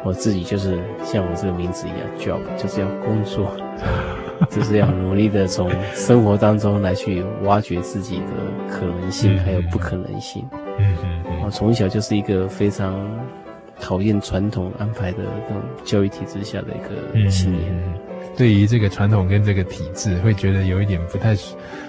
[0.04, 3.52] 我自己就是像我这个名字一样，job 就是要工作，
[4.50, 8.26] 就是要努力的从生活当中来去挖掘自己的
[8.70, 10.46] 可能性，还有不可能性。
[10.80, 10.96] 嗯。
[11.44, 13.08] 我从小就是一个非常
[13.80, 16.80] 讨厌传统安排的那种教育体制下的一
[17.24, 17.74] 个青年。
[18.36, 21.36] 对于这个传统跟这个体制，会觉得有一点不太、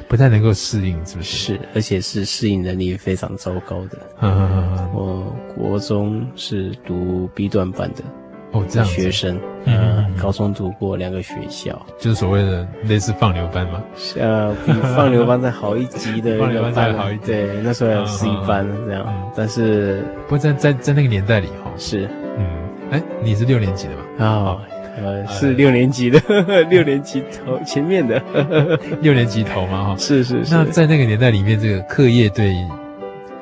[0.07, 1.55] 不太能够适应，是不是？
[1.55, 3.99] 是，而且是适应能力非常糟糕的。
[4.21, 4.91] 嗯嗯嗯嗯。
[4.93, 8.05] 我国中是读 B 段班的，
[8.53, 13.83] 哦，这样学生，嗯，高中读过两个学校，就是所谓的类似放牛班嘛。
[14.19, 17.27] 呃，比放牛班再好一级的，放牛班再好一级。
[17.27, 22.47] 对，那时候有 C 班这样，但是不过在在在那个年代里哈，是，嗯，
[22.91, 24.27] 哎，你是六年级的嘛？
[24.27, 24.59] 啊。
[24.99, 26.19] 呃，是六年级的，
[26.71, 28.19] 六年级头前面的，
[29.03, 30.55] 六年级头嘛，哈，是是是。
[30.55, 32.57] 那在那个年代里面，这个课业对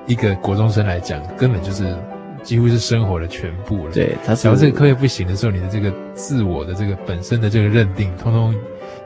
[0.08, 1.96] 一个国中生来讲，根本就是
[2.44, 3.92] 几乎是生活的全部了。
[3.92, 8.54] 对，他只要这个课业不行的时候，你的这个自我的这个本身的这个认定，通通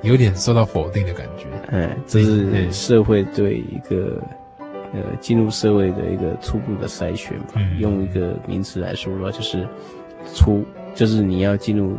[0.03, 1.47] 有点受到否定的感觉。
[1.69, 4.21] 哎，这是社会对一个
[4.93, 7.55] 呃进入社会的一个初步的筛选吧。
[7.55, 9.67] 嗯，用一个名词来说的话，就是
[10.35, 10.63] 初，
[10.95, 11.97] 就是你要进入。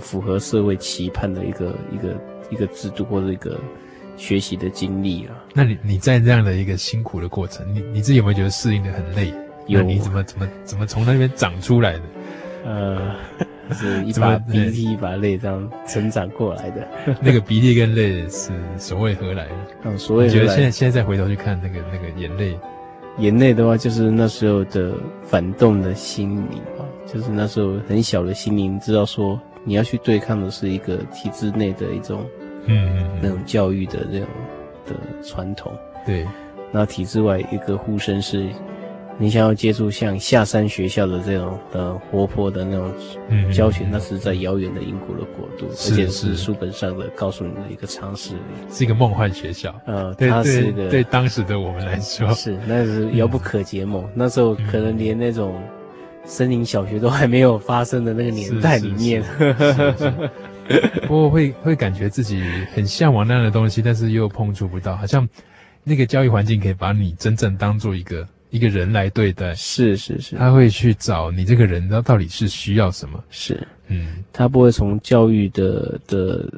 [0.00, 2.18] 符合社会期盼的一个一个
[2.48, 3.60] 一个制度或者一个
[4.16, 5.36] 学习的经历啊。
[5.52, 9.30] 那你你在这样的一个辛苦的过程，你你自己有没有觉得适应的很累？
[9.66, 12.02] 有，你怎么怎么怎么从那边长出来的？
[12.64, 13.14] 呃，
[13.74, 16.86] 是一把鼻涕一把泪这样成长过来的。
[17.20, 19.52] 那个鼻涕跟泪是所谓何来的？
[19.84, 20.26] 嗯，所谓？
[20.26, 22.56] 你觉得现在现在再回头去看那个那个眼泪，
[23.18, 29.40] 眼泪的话，就是那时候的反动的心理啊，就是那时候很小的心灵知道说。
[29.64, 32.26] 你要去对抗的是一个体制内的一种，
[32.66, 34.26] 嗯嗯，那种教育的这种
[34.84, 35.72] 的传统，
[36.04, 36.26] 对。
[36.72, 38.48] 那体制外一个呼声是，
[39.18, 42.92] 你想要接触像下山学校的这种的活泼的那种
[43.52, 48.34] 教学，那是在遥远的英国的国度，而且是书本上的告诉你的一个常识，
[48.70, 49.74] 是一个梦幻学校。
[49.86, 54.04] 呃，它是一个对当时的我们来说 是，那是遥不可及梦。
[54.14, 55.62] 那时候可能连那种。
[56.24, 59.20] 森林小学都还没有发生的那个年代里面，
[61.08, 62.40] 不过会会感觉自己
[62.72, 65.28] 很向往那样的东西，但是又碰触不到，好像
[65.82, 69.52] 那个教育环境可以把你真正当做一个一个人来对待。
[69.56, 73.22] 是是是，他会去找你这个人，他到底是需要什么？
[73.30, 76.48] 是，嗯，他不会从教育的的。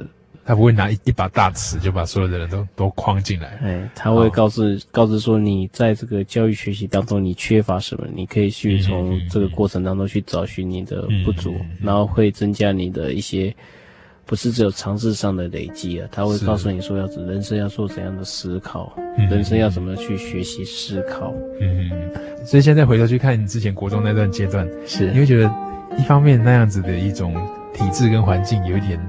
[0.47, 13.57] 他不会拿一一把大尺就把所有的人都都框进来，哎，他会告诉、哦、告知说，你在这个教育学习当中你缺乏什么，你可以去从这个过程当中去找寻你的不足，嗯嗯嗯、然后会增加你的一些，
[14.27, 21.91] 不是只有常识上的累积啊，他会告诉你说要人生要做怎样的思考，是人生要怎么去学习思考，嗯，
[22.45, 25.11] 所以现在回头去看你之前国中那段阶段，是。
[25.11, 25.51] 你会觉得
[25.99, 27.35] 一方面那样子的一种
[27.73, 29.01] 体制跟环境有一点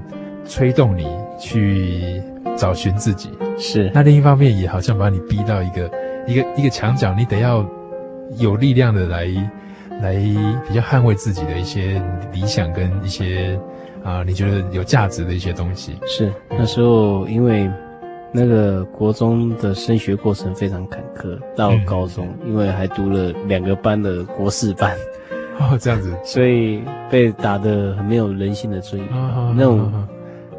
[0.46, 1.06] 催动你。
[1.38, 2.24] 去
[2.58, 5.92] 找寻自己是，那另一方面也好像把你逼到一个
[6.26, 7.70] 一个一个墙角，你得要
[8.38, 9.26] 有力量的来
[10.02, 10.14] 来
[10.66, 12.02] 比较捍卫自己的一些
[12.32, 13.60] 理想跟一些
[14.06, 15.98] 啊、呃、你觉得有价值的一些东西。
[16.06, 17.70] 是那时候因为
[18.32, 24.96] 那个国中的升学过程非常坎坷，到高中、嗯、因为还读了两个班的国四班
[25.60, 29.92] 哦，这样子，所以被打得很没有人性的尊严，哦、那种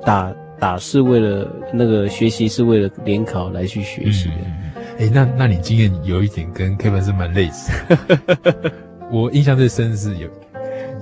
[0.04, 0.30] 打。
[0.58, 4.34] 打是为了那个学习，是为了联考来去学习的。
[4.36, 7.70] 哎、嗯欸，那那你经验有一点跟 Kevin 是蛮类似。
[9.12, 10.26] 我印象最深的是有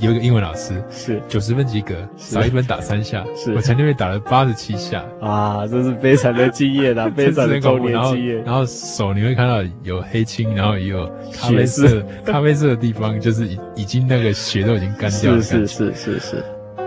[0.01, 3.25] 有一个英文老师是九十分及格，是少一分打三下。
[3.37, 5.05] 是我曾经被打了八十七下。
[5.21, 8.43] 啊，这是悲惨的经验啊， 悲惨的童年经验。
[8.45, 15.41] 然后手你会看到有黑青，然后也有咖啡色， 咖啡色的地方就是已已经那个血都已经干掉了。
[15.43, 16.45] 是是是是是，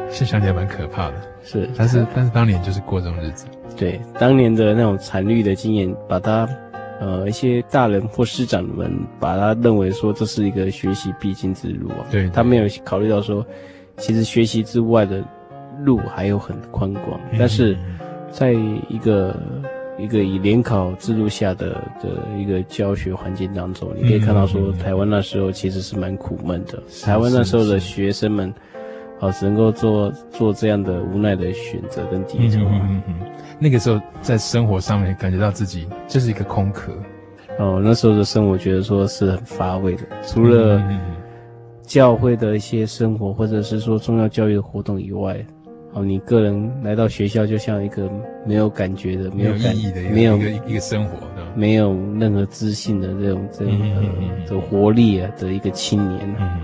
[0.09, 1.13] 现在想起来蛮可怕的。
[1.43, 3.45] 是，但是但是当年就是过这种日子。
[3.77, 6.49] 对，当年的那种惨绿的经验，把他，
[6.99, 12.05] 呃，一些大人或师长们把他认为说这是一个学习必经之路啊。
[12.11, 13.45] 对，对，他没有考虑到说，
[13.97, 15.23] 其实学习之外的
[15.83, 17.19] 路还有很宽广。
[17.31, 17.77] 嗯、但是，
[18.31, 18.53] 在
[18.89, 19.35] 一个
[19.97, 21.69] 一个以联考制度下的
[22.01, 26.81] 的一个教学环境当中，你可以看到说，台湾那时候其实是蛮苦闷的。
[26.87, 28.53] 是台湾那时候的学生们。
[29.19, 32.59] 啊，只能够做做这样的无奈的选择跟低头。
[32.65, 33.15] 嗯嗯嗯。
[33.59, 36.91] 那个时候在生活上面感觉到自己就是一个空壳。
[37.59, 40.79] 哦，那时候的生活觉得说是很乏味的，除了
[41.81, 45.43] 教会的一些生活，或者是说重要教育的活动以外，
[45.93, 48.07] 哦，你个人来到学校就像一个
[48.45, 53.79] 没有感觉的、没有感意义的、没有一个一个生活的，没有任何自信的这种这种
[54.45, 56.35] 的活力啊的一个青年。
[56.39, 56.59] 嗯，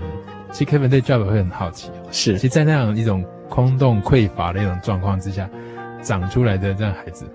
[0.54, 5.50] 其实 Kevin 对 Job 会很好奇，是，其实，在那样一种空洞匮乏的一种状况之下，
[6.00, 7.26] 长出来的这样孩子，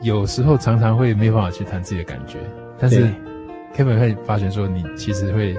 [0.00, 2.38] 有时候常常会没办法去谈自己的感觉。
[2.78, 3.12] 但是
[3.76, 5.54] ，Kevin 会发觉说，你其实会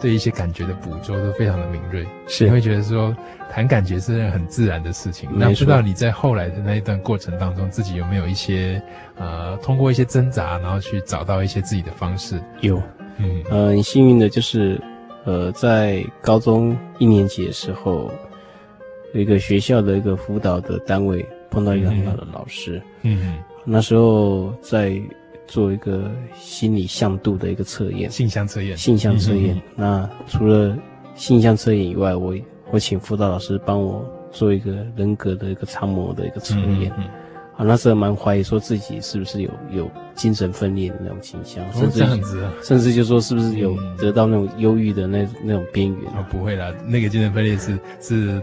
[0.00, 3.16] 对一些感觉的捕捉都非常的敏锐，是，你会觉得说
[3.48, 5.30] 谈感觉是很自然的事情。
[5.32, 8.82] 那不知道你在后来的那一段过程当中，自己有没有一些
[9.16, 12.42] 呃，通过一些挣扎，然后去找到一些自己的方式？
[12.62, 12.82] 有，
[13.18, 14.80] 嗯，呃，很幸运的就是，
[15.24, 18.10] 呃，在高中一年级的时候，
[19.14, 25.00] 有一个学校的一个辅导的单位碰到一个很好的老师，嗯嗯，那时候在。
[25.48, 29.60] 做一个心理向度的一个测验，性向测验，性向测验。
[29.76, 30.74] 那除了
[31.14, 32.34] 性向测验以外，我
[32.70, 36.90] 我请辅导老师帮我做一个人格的一个常模的一个测验。
[36.96, 37.10] 嗯嗯、
[37.56, 46.12] 啊，那时候蛮怀疑说自己是不是有有精神分裂的那种倾向，甚至、哦、甚至就说是不是有得到那种忧郁的那那种边缘。
[46.12, 48.40] 啊，不会啦，那个精神分裂是是。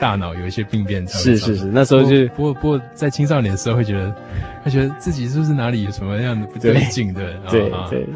[0.00, 4.14] 大脑有一些病变，是是是，那时候就不过不过在青少年的时候会觉得，
[4.62, 7.32] 会觉得自己是不是哪里有什么样的不对劲的？
[7.50, 8.06] 对对，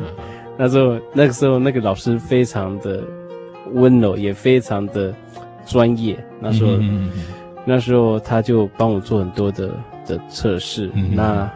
[0.57, 3.03] 那时候那个时候那个老师非常的
[3.72, 5.12] 温柔，也非常的
[5.66, 6.16] 专业。
[6.39, 6.78] 那时候
[7.64, 9.74] 那时候他就帮我做很多的
[10.07, 11.53] 的测试，那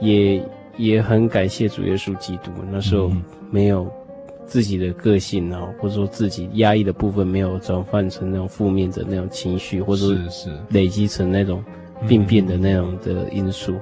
[0.00, 0.42] 也
[0.76, 2.50] 也很感谢主耶稣基督。
[2.70, 3.10] 那时候
[3.50, 3.90] 没有。
[4.46, 11.62] 自己的个性啊，或者说自己压抑的部分没有转换成那种负面的那种情绪，或者是累积成那种
[12.08, 13.76] 病变的那种的因素。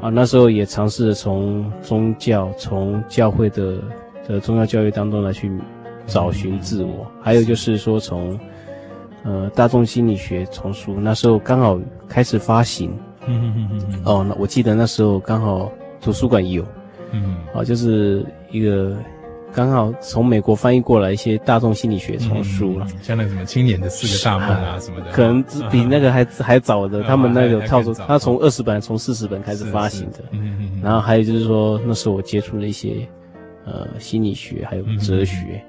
[0.00, 3.78] 啊，那时候也尝试着从宗教、从教会的
[4.26, 5.48] 的宗教教育当中来去
[6.08, 8.36] 找寻自我，还有就是说从
[9.24, 12.90] 呃大众心理学丛书，那时候刚好开始发行。
[13.26, 16.64] 嗯嗯嗯嗯哦，那我记得那时候刚好图书馆有。
[17.12, 17.36] 嗯。
[17.52, 18.96] 哦，就是一个。
[19.50, 27.02] 刚好从美国翻译过来一些大众心理学丛书了，像那个什么青年的四个大梦啊什么的，可能比那个还还早的。
[27.04, 30.18] 他们那个套书，他从二十本从四十本开始发行的。
[30.32, 33.08] 嗯嗯然后还有就是说，那时候我接触了一些
[33.68, 35.62] 呃心理学，还有哲学。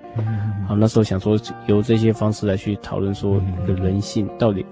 [0.67, 1.37] 好，那时候想说
[1.67, 4.65] 由这些方式来去讨论说，一个人性到底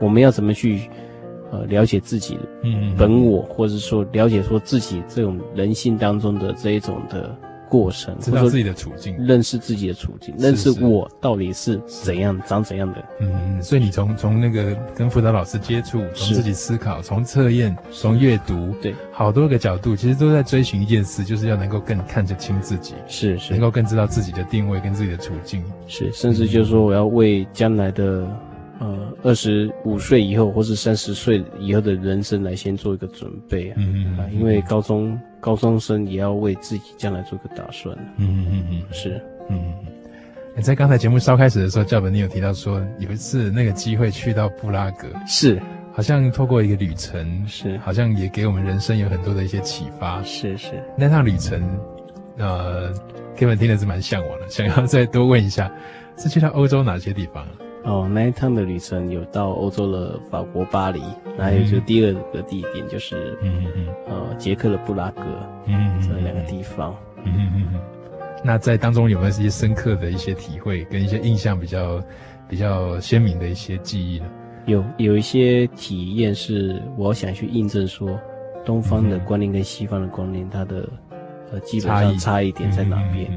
[0.00, 0.88] 我们要怎么去
[1.52, 2.38] 呃了解自己
[2.96, 7.36] 本我，或者说了解说自己这种人性当中的这一种的。
[7.70, 13.04] 过程，知道自己的处境，认识自己的处境，认识我到底是怎样，长怎样的。
[13.20, 28.28] 嗯，所以你从从那个跟辅导老师接触，从自己思考，从测验，从阅读，对，好多个角度，其实都在追寻一件事，就是要能够更看得清自己，是是，能够更知道自己的定位跟自己的处境，是，甚至就是说我要为将来的。
[28.82, 39.74] 呃，二十五岁以后，或是三十岁以后的人生来先做一个准备啊，嗯嗯啊，因为高中高中生也要为自己将来做个打算，嗯嗯嗯，是，嗯，
[40.54, 45.60] 你在刚才节目稍开始的时候，教本你有提到说有一次那个机会去到布拉格，是，
[45.92, 51.62] 好像透过一个旅程，是，好像也给我们人生有很多的一些启发，是是，那趟旅程，
[52.36, 52.92] 呃
[53.36, 55.72] ，Kevin 听的是蛮向往的，想要再多问一下，
[56.18, 57.46] 是去到欧洲哪些地方？
[57.82, 61.00] 哦，那一趟的旅程有到欧洲的法国巴黎，
[61.38, 65.22] 还有就第二个地点就是，嗯嗯呃，捷克的布拉格，
[65.66, 67.80] 嗯这两个地方，嗯嗯嗯。
[68.44, 72.02] 那在当中有没有一些深刻的一些体会，跟一些印象比较
[72.48, 74.26] 比较鲜明的一些记忆呢？
[74.66, 78.18] 有有一些体验是我想去印证说，
[78.64, 80.86] 东方的观念跟西方的观念，它的
[81.50, 83.30] 呃基本上差异点在哪边？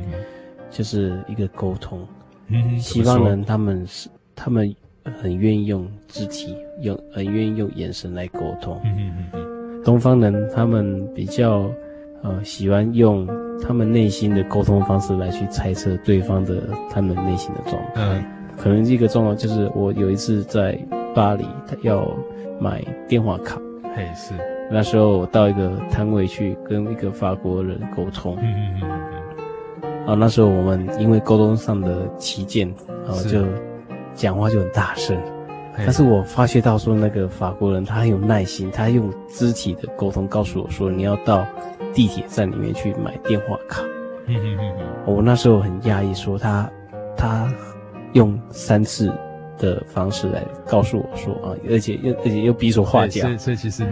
[0.69, 2.05] 就是一个沟通，
[2.47, 4.09] 嗯，西方人他们是。
[4.35, 4.73] 他们
[5.21, 8.79] 很愿意用肢体，用很愿意用眼神来沟通。
[8.83, 9.83] 嗯嗯嗯。
[9.83, 11.69] 东方人他们比较
[12.21, 13.27] 呃喜欢用
[13.61, 17.95] 他们内心的沟通方式来去猜测对方的他们内心的状态。
[17.95, 18.23] 嗯。
[18.57, 20.77] 可能一个状况就是我有一次在
[21.13, 22.07] 巴黎，他要
[22.59, 23.61] 买电话卡。
[23.95, 24.33] 嘿，是。
[24.71, 28.37] 那时候我到一个摊位去跟一个法国人沟通。
[28.41, 30.07] 嗯嗯嗯嗯。
[30.07, 32.69] 啊，那时候我们因为沟通上的歧见，
[33.05, 33.43] 啊就。
[34.13, 35.17] 讲话就很大声，
[35.77, 41.45] 但是我发觉到说那个法国人他很有耐心，他用肢体的沟通告诉我说，你要到
[41.93, 43.81] 地铁站里面去买电话卡。
[44.27, 44.85] 嗯嗯嗯嗯。
[45.05, 46.69] 我那时候很讶异，说他
[47.17, 47.51] 他
[48.13, 49.11] 用三次
[49.57, 53.83] 的方式来告诉我说啊，而且又而且又比手画脚，所以所以其实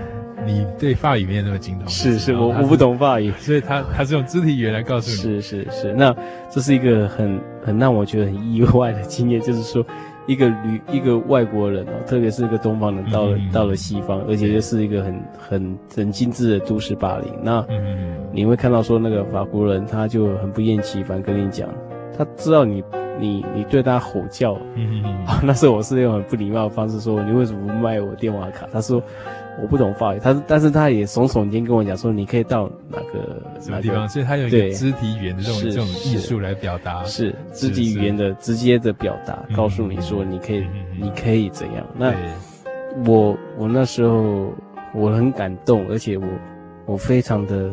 [0.45, 6.15] 你对法语没有那么精通，是是，我我不懂法语，所以他他是用肢体语言来告诉你，是是是，那
[6.49, 9.83] 这是一个很很让我觉得很意外的经验，就是说。
[10.27, 17.33] 一个旅一个外国人哦，特别是一个东方人到了、嗯、到了西方，而且又是一个很很很精致的都市霸凌。
[17.41, 17.65] 那
[18.31, 21.67] 你会看到说那个法国人他就很不厌其烦跟你讲，
[22.17, 22.83] 他知道你
[23.19, 28.67] 你你对他吼叫，嗯嗯、啊， 那时候我是用很不礼貌的方式说，你为什么不卖我电话卡？
[28.71, 29.01] 他说。
[29.61, 40.65] 我不懂法语，他但是他也耸耸肩跟我讲说，你可以到哪个什么地方，所以他有一个肢体语言的这种这种艺术来表达，是肢体语言的直接的表达，告诉你说你可以
[40.99, 41.85] 你可以怎样。
[41.97, 42.13] 那
[43.05, 44.53] 我我那时候
[44.93, 46.25] 我很感动，而且我
[46.85, 47.71] 我非常的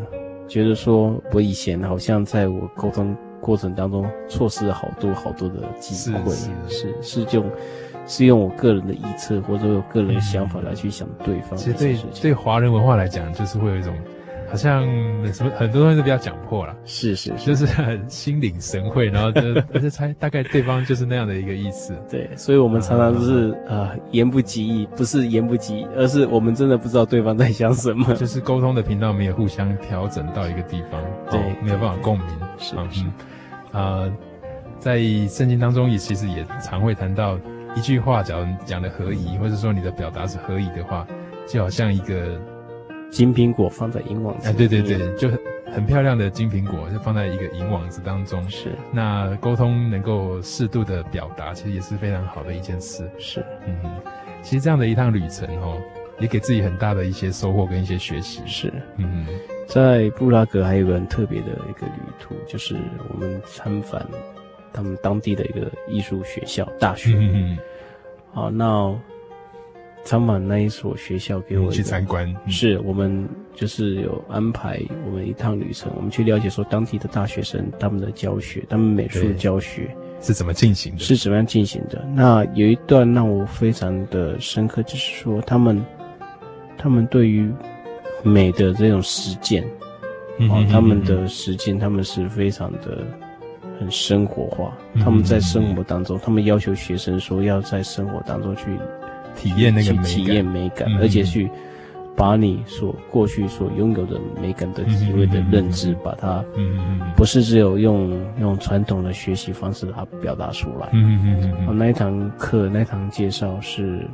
[0.48, 7.40] 觉得说，我以前好像在我沟通过程当中错失了好多好多的机会，是是是就。
[7.40, 7.48] 是
[8.24, 11.56] 用我个人的臆测或者我个人的想法来去想对方。
[11.56, 13.94] 其实对对华人文化来讲，就是会有一种
[14.48, 14.82] 好像
[15.30, 16.74] 什么很多东西都比较讲破了。
[16.86, 19.42] 是是，就是很心领神会，然后就
[19.74, 21.94] 而且猜大概对方就是那样的一个意思。
[22.10, 28.14] 对，所以我们常常都是啊言不及义，不是言不及义，而是我们真的不知道对方在想什么。
[28.14, 30.98] 就是沟通的频道没有互相调整到一个地方，
[31.30, 32.26] 对，没有办法共鸣。
[32.56, 33.04] 是是
[33.70, 34.10] 啊，
[34.78, 34.98] 在
[35.28, 37.38] 圣经当中也其实也常会谈到。
[37.76, 41.06] 一句话，假如讲的合宜，或者说你的表达是合宜的话，
[41.46, 42.40] 就好像一个
[43.10, 44.48] 金苹果放在银网子。
[44.48, 45.38] 哎，对对对，就很
[45.72, 48.42] 很漂亮的金苹果，就放在一个银网子当中。
[48.50, 48.72] 是。
[48.92, 53.08] 那沟通能够适度的表达，其实也是非常好的一件事。
[53.18, 53.44] 是。
[53.66, 53.76] 嗯，
[54.42, 55.80] 其实这样的一趟旅程哦，
[56.18, 58.42] 也给自己很大的一些收获跟一些学习。
[58.44, 58.72] 是。
[58.96, 59.26] 嗯，
[59.66, 62.74] 在布拉格还有个很特别的一个旅途，就是
[63.12, 64.00] 我们参访
[64.78, 67.10] 他们当地的一个艺术学校大学。
[67.16, 67.58] 嗯嗯。
[68.32, 68.96] 好，那
[70.04, 82.06] 参访那一所学校给我去参观，是我们就是有安排我们一趟旅程，我们去了解说当地的大学生他们的教学，他们美术教学是怎么进行的，是怎么样进行的。
[82.14, 85.84] 那有一段让我非常的深刻，就是说他们
[86.76, 87.50] 他们对于
[88.22, 89.64] 美的这种实践，
[90.48, 93.04] 哦，他们的实践，他们是非常的。
[93.78, 98.78] 很生活化，他们在生活当中，嗯、他们要求学生说要在生活当中去
[99.36, 101.50] 体验那个美体验美感，嗯、而且去
[102.16, 106.44] 把你所过去所拥有的美感的体会的认知，嗯、把它，
[107.16, 108.10] 不是只有用
[108.40, 110.88] 用传统的学习方式把它表达出来。
[110.92, 111.20] 嗯。
[111.22, 111.40] 嗯。
[111.40, 111.66] 嗯。
[111.68, 111.78] 嗯。
[111.78, 114.06] 那一堂课，那一堂介绍是。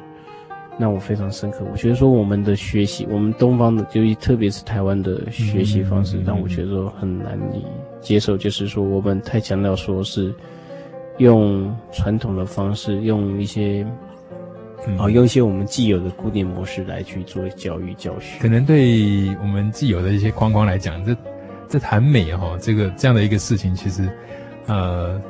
[0.76, 1.58] 让我非常深刻。
[1.70, 7.64] 我觉得说我们的学习，我们东方的，就特别是台湾的学习方式，让我觉得说很难以
[8.04, 8.36] 接受。
[8.36, 10.32] 就是说我们太强调说是
[11.18, 13.84] 用传统的方式，用一些
[14.96, 18.38] 啊，用一些我们既有的固定模式来去做教育教学。
[18.40, 21.16] 可能对我们既有的一些框框来讲，这
[21.68, 24.08] 这谈美哈，这个这样的一个事情，其实
[24.66, 25.20] 呃。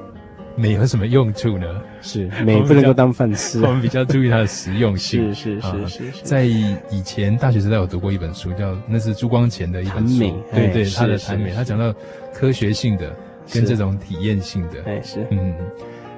[0.57, 1.67] 美有什么用处呢？
[2.05, 5.35] 是 美不能够当饭吃，我们比较注意它的实用性。
[5.35, 6.23] 是是是是是。
[6.23, 10.21] 在以前大学时代，我读过一本书，叫那是朱光潜的一本书。
[10.53, 11.93] 对对，他的谈美，他讲到
[12.33, 13.17] 科学性的
[13.51, 14.83] 跟这种体验性的。
[14.85, 15.27] 哎是。
[15.31, 15.55] 嗯，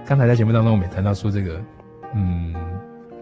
[0.05, 1.61] 刚才在节目当中，我们也谈到说这个，
[2.15, 2.53] 嗯，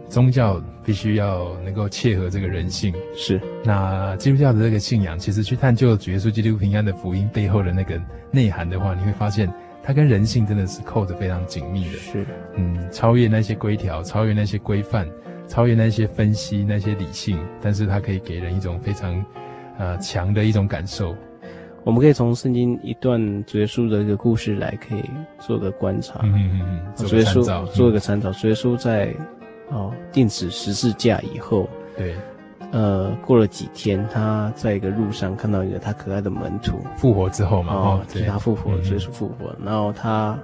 [0.09, 2.95] 宗教必须要能够切合这个人性。
[3.15, 3.39] 是。
[3.63, 8.01] 那基督教的这个信仰，其实去探究主耶稣基督平安的福音背后的那个
[8.31, 9.53] 内涵的话，你会发现。
[9.87, 15.07] 它跟人性真的是扣得非常紧密的，是，嗯，超越那些规条，超越那些规范，
[15.47, 19.25] 超越那些分析，那些理性，但是它可以给人一种非常，
[19.79, 21.15] 呃，强的一种感受。
[21.85, 25.05] 我们可以从圣经一段主耶稣的一个故事来，可以
[25.39, 26.21] 做个观察。
[26.23, 29.15] 嗯嗯嗯，主耶稣做一个参照，主耶稣在
[29.69, 32.15] 哦钉死十字架以后，对。
[32.75, 36.77] 呃，过了几天，他在一个路上看到一个他可爱的门徒。
[36.97, 40.37] 复活之后嘛，哦，对，他复活，耶稣复活，然后他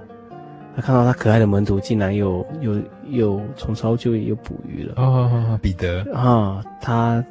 [0.73, 6.05] 他看到他可爱的门徒竟然又又又重操旧业又捕鱼了，哦，彼得。
[6.13, 7.21] 啊，他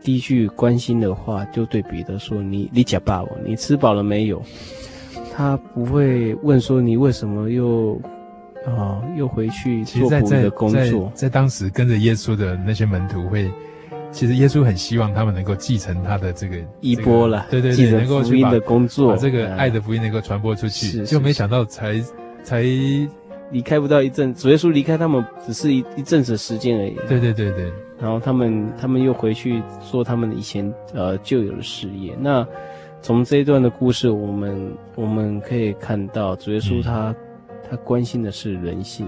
[0.00, 4.42] 第一句关心的话就对彼得说：“你你吃饱了，你吃饱了没有？”
[5.36, 8.00] 他不会问说你为什么又
[8.64, 13.46] 啊又回去做捕鱼的工作，在在，在当时跟着耶稣的那些门徒会。
[14.16, 22.02] 其实耶稣很希望他们能够继承他的这个衣钵了，对对对，能够去把的工作，把这个爱的福音能够传播出去，就没想到才
[22.42, 22.62] 才
[23.50, 26.96] 离开不到一阵，主耶稣离开他们只是一一阵子的时间而已。
[27.06, 32.16] 对对对对，然后他们他们又回去做他们以前呃旧有的事业。
[32.18, 32.46] 那
[33.02, 37.14] 从这一段的故事，我们我们可以看到主耶稣他
[37.68, 39.06] 他关心的是人性，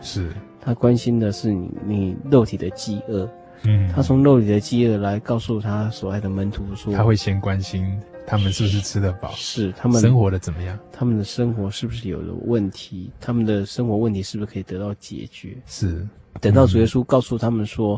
[0.00, 0.28] 是。
[0.60, 3.28] 他关心的是你你肉体的饥饿。
[3.66, 15.56] 嗯，他从肉里的饥饿来告诉他所爱的门徒说，他会先关心他们是不是吃得饱，是他们生活的怎么样，他们的生活是不是有了问题，他们的生活问题是不是可以得到解决？
[15.66, 16.06] 是，
[16.40, 17.94] 等到主耶稣告诉他们说，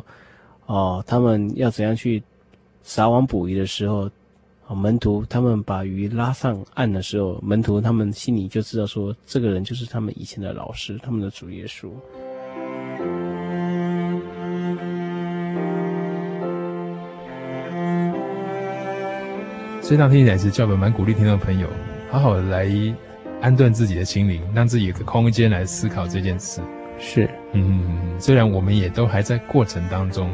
[0.66, 2.22] 哦、嗯呃，他们要怎样去
[2.82, 4.10] 撒网捕鱼的时候。
[4.76, 11.88] 门徒他们把鱼拉上岸的时候，门徒他们心里就知道说，这个人就是他们以前的老师，他们的主耶稣。
[19.88, 21.66] 这趟听起来是教本蛮鼓励听众朋友，
[22.10, 22.68] 好好的来
[23.40, 26.60] 安顿自己的心灵，让自己有个空间来思考这件事。
[26.98, 30.30] 是，嗯，虽然我们也都还在过程当中，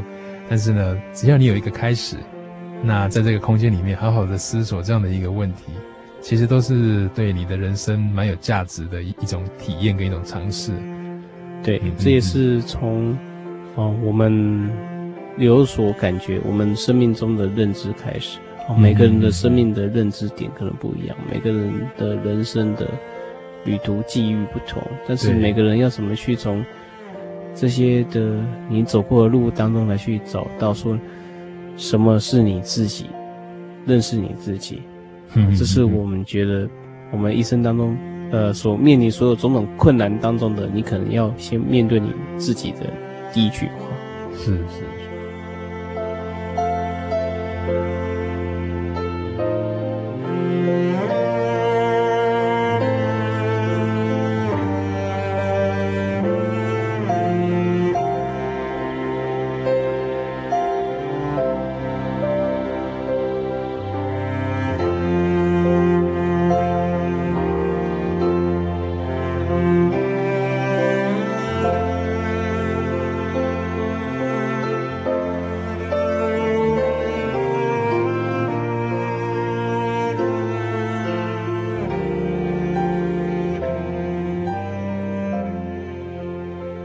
[0.48, 2.16] 但是呢，只要你有一个开始。
[2.82, 5.70] 那在这个空间里面，好好的思索这样的一个问题，
[6.20, 10.72] 其实都是对你的人生蛮有价值的一一种体验跟一种尝试。
[11.62, 13.16] 对，这也是从
[13.76, 14.68] 哦我们
[15.38, 18.40] 有所感觉，我们生命中的认知开始。
[18.68, 22.88] 哦，每个人的生命的认知点可能不一样，每个人的人生的
[23.64, 26.64] 旅途际遇不同，但是每个人要怎么去从
[27.54, 30.98] 这些的你走过的路当中来去找到说。
[31.76, 33.06] 什么是你自己？
[33.84, 34.80] 认识你自己，
[35.34, 36.68] 嗯，这是我们觉得
[37.10, 37.96] 我们一生当中，
[38.30, 42.86] 呃，所面临所有种种困难当中的，你可能要先面对你自己的
[43.32, 43.72] 第一句话。
[44.36, 44.84] 是是是。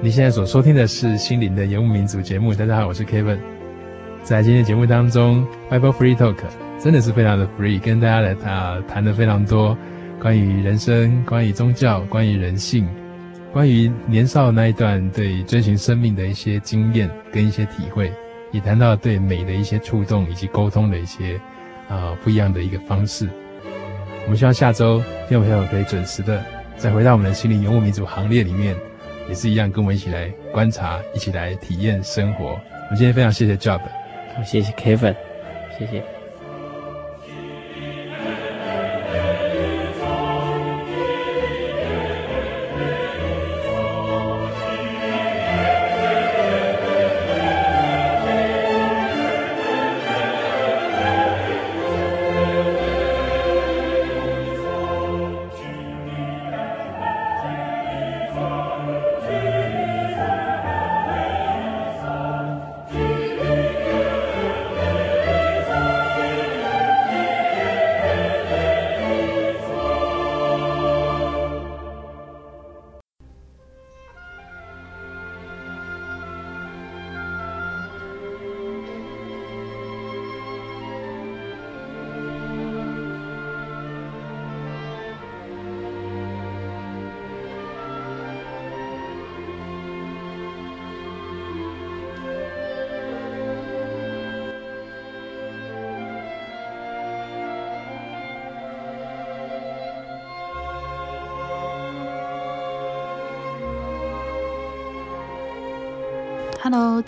[0.10, 2.51] 你现在所收听的是《心灵的游牧民族》节目。
[2.55, 3.38] 大家好，我是 Kevin。
[4.24, 6.36] 在今天节目当中，Bible Free Talk
[6.80, 9.78] 真的是非常的 free，跟大家来谈谈的非常多
[10.20, 12.89] 关于人生、关于宗教、关于人性、
[13.53, 18.12] 关于年少那一段对追寻生命的一些经验跟一些体会，
[18.51, 21.39] 也谈到对美的一些触动以及沟通的一些
[21.88, 23.30] 啊、不一样的一个方式。
[24.24, 26.43] 我们希望下周听众朋友可以准时的
[26.78, 28.76] 再回到我们的心灵游牧民族行列里面。
[29.30, 32.59] 也是一样，跟我们一起来观察，一起来体验生活。
[32.89, 33.80] 我今天非常谢谢 Job，
[34.43, 35.15] 谢谢 Kevin，
[35.77, 36.18] 谢谢。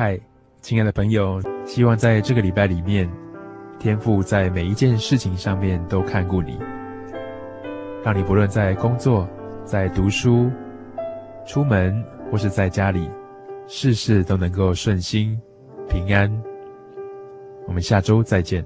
[0.00, 0.16] 嗨，
[0.60, 3.10] 亲爱的朋友，希望在这个礼拜里面，
[3.80, 6.56] 天父在每一件事情上面都看顾你，
[8.04, 9.28] 让你不论在工作、
[9.64, 10.48] 在读书、
[11.44, 13.10] 出门或是在家里，
[13.66, 15.36] 事事都能够顺心
[15.88, 16.30] 平安。
[17.66, 18.64] 我们下周再见。